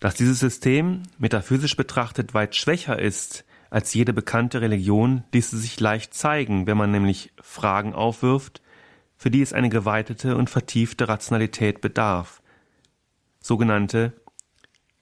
[0.00, 3.44] Dass dieses System metaphysisch betrachtet weit schwächer ist
[3.74, 8.62] als jede bekannte Religion ließe sich leicht zeigen, wenn man nämlich Fragen aufwirft,
[9.16, 12.40] für die es eine geweitete und vertiefte Rationalität bedarf.
[13.40, 14.12] Sogenannte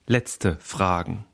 [0.07, 1.25] letzte Fragen.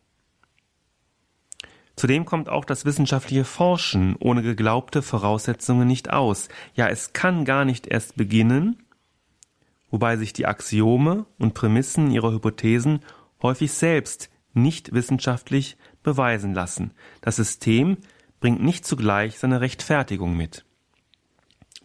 [1.96, 6.50] Zudem kommt auch das wissenschaftliche Forschen ohne geglaubte Voraussetzungen nicht aus.
[6.74, 8.84] Ja, es kann gar nicht erst beginnen,
[9.90, 13.00] wobei sich die Axiome und Prämissen ihrer Hypothesen
[13.42, 15.78] häufig selbst nicht wissenschaftlich
[16.10, 16.92] beweisen lassen.
[17.22, 17.98] Das System
[18.40, 20.66] bringt nicht zugleich seine Rechtfertigung mit.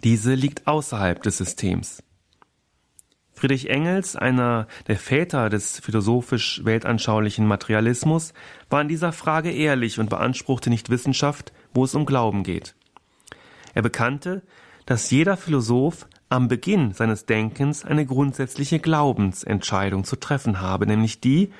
[0.02, 2.02] Diese liegt außerhalb des Systems.
[3.32, 8.32] Friedrich Engels, einer der Väter des philosophisch-weltanschaulichen Materialismus,
[8.70, 12.76] war in dieser Frage ehrlich und beanspruchte nicht Wissenschaft, wo es um Glauben geht.
[13.74, 14.42] Er bekannte,
[14.86, 21.52] dass jeder Philosoph am Beginn seines Denkens eine grundsätzliche Glaubensentscheidung zu treffen habe, nämlich die,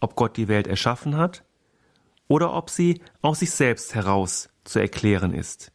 [0.00, 1.44] ob Gott die Welt erschaffen hat
[2.32, 5.70] oder ob sie aus sich selbst heraus zu erklären ist.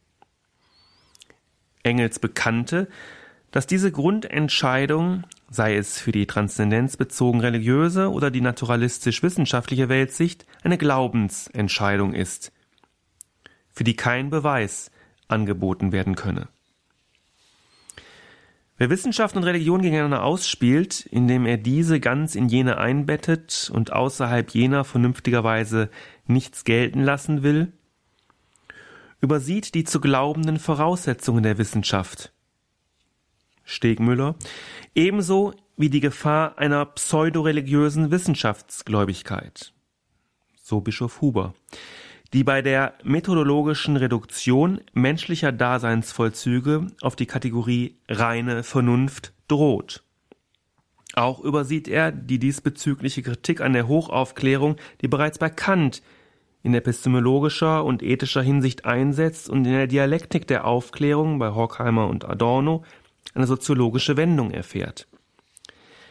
[1.84, 2.88] Engels bekannte,
[3.52, 12.12] dass diese Grundentscheidung, sei es für die transzendenzbezogen religiöse oder die naturalistisch-wissenschaftliche Weltsicht, eine Glaubensentscheidung
[12.12, 12.50] ist,
[13.70, 14.90] für die kein Beweis
[15.28, 16.48] angeboten werden könne.
[18.78, 24.50] Wer Wissenschaft und Religion gegeneinander ausspielt, indem er diese ganz in jene einbettet und außerhalb
[24.50, 25.90] jener vernünftigerweise
[26.28, 27.72] nichts gelten lassen will,
[29.20, 32.32] übersieht die zu glaubenden Voraussetzungen der Wissenschaft.
[33.64, 34.36] Stegmüller,
[34.94, 39.72] ebenso wie die Gefahr einer pseudoreligiösen Wissenschaftsgläubigkeit.
[40.54, 41.52] So Bischof Huber
[42.32, 50.02] die bei der methodologischen Reduktion menschlicher Daseinsvollzüge auf die Kategorie reine Vernunft droht.
[51.14, 56.02] Auch übersieht er die diesbezügliche Kritik an der Hochaufklärung, die bereits bei Kant
[56.62, 62.24] in epistemologischer und ethischer Hinsicht einsetzt und in der Dialektik der Aufklärung bei Horkheimer und
[62.24, 62.84] Adorno
[63.34, 65.08] eine soziologische Wendung erfährt.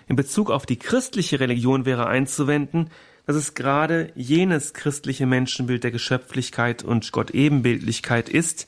[0.07, 2.89] In Bezug auf die christliche Religion wäre einzuwenden,
[3.27, 8.67] dass es gerade jenes christliche Menschenbild der Geschöpflichkeit und Gottebenbildlichkeit ist,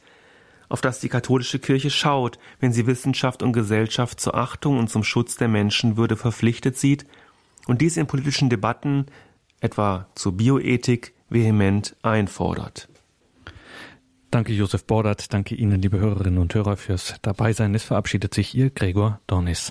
[0.68, 5.04] auf das die katholische Kirche schaut, wenn sie Wissenschaft und Gesellschaft zur Achtung und zum
[5.04, 7.06] Schutz der Menschenwürde verpflichtet sieht
[7.66, 9.08] und dies in politischen Debatten,
[9.62, 12.90] etwa zur Bioethik, vehement einfordert.
[14.32, 17.74] Danke Josef Bordert, danke Ihnen, liebe Hörerinnen und Hörer, fürs Dabeisein.
[17.74, 19.68] Es verabschiedet sich Ihr Gregor Dornis.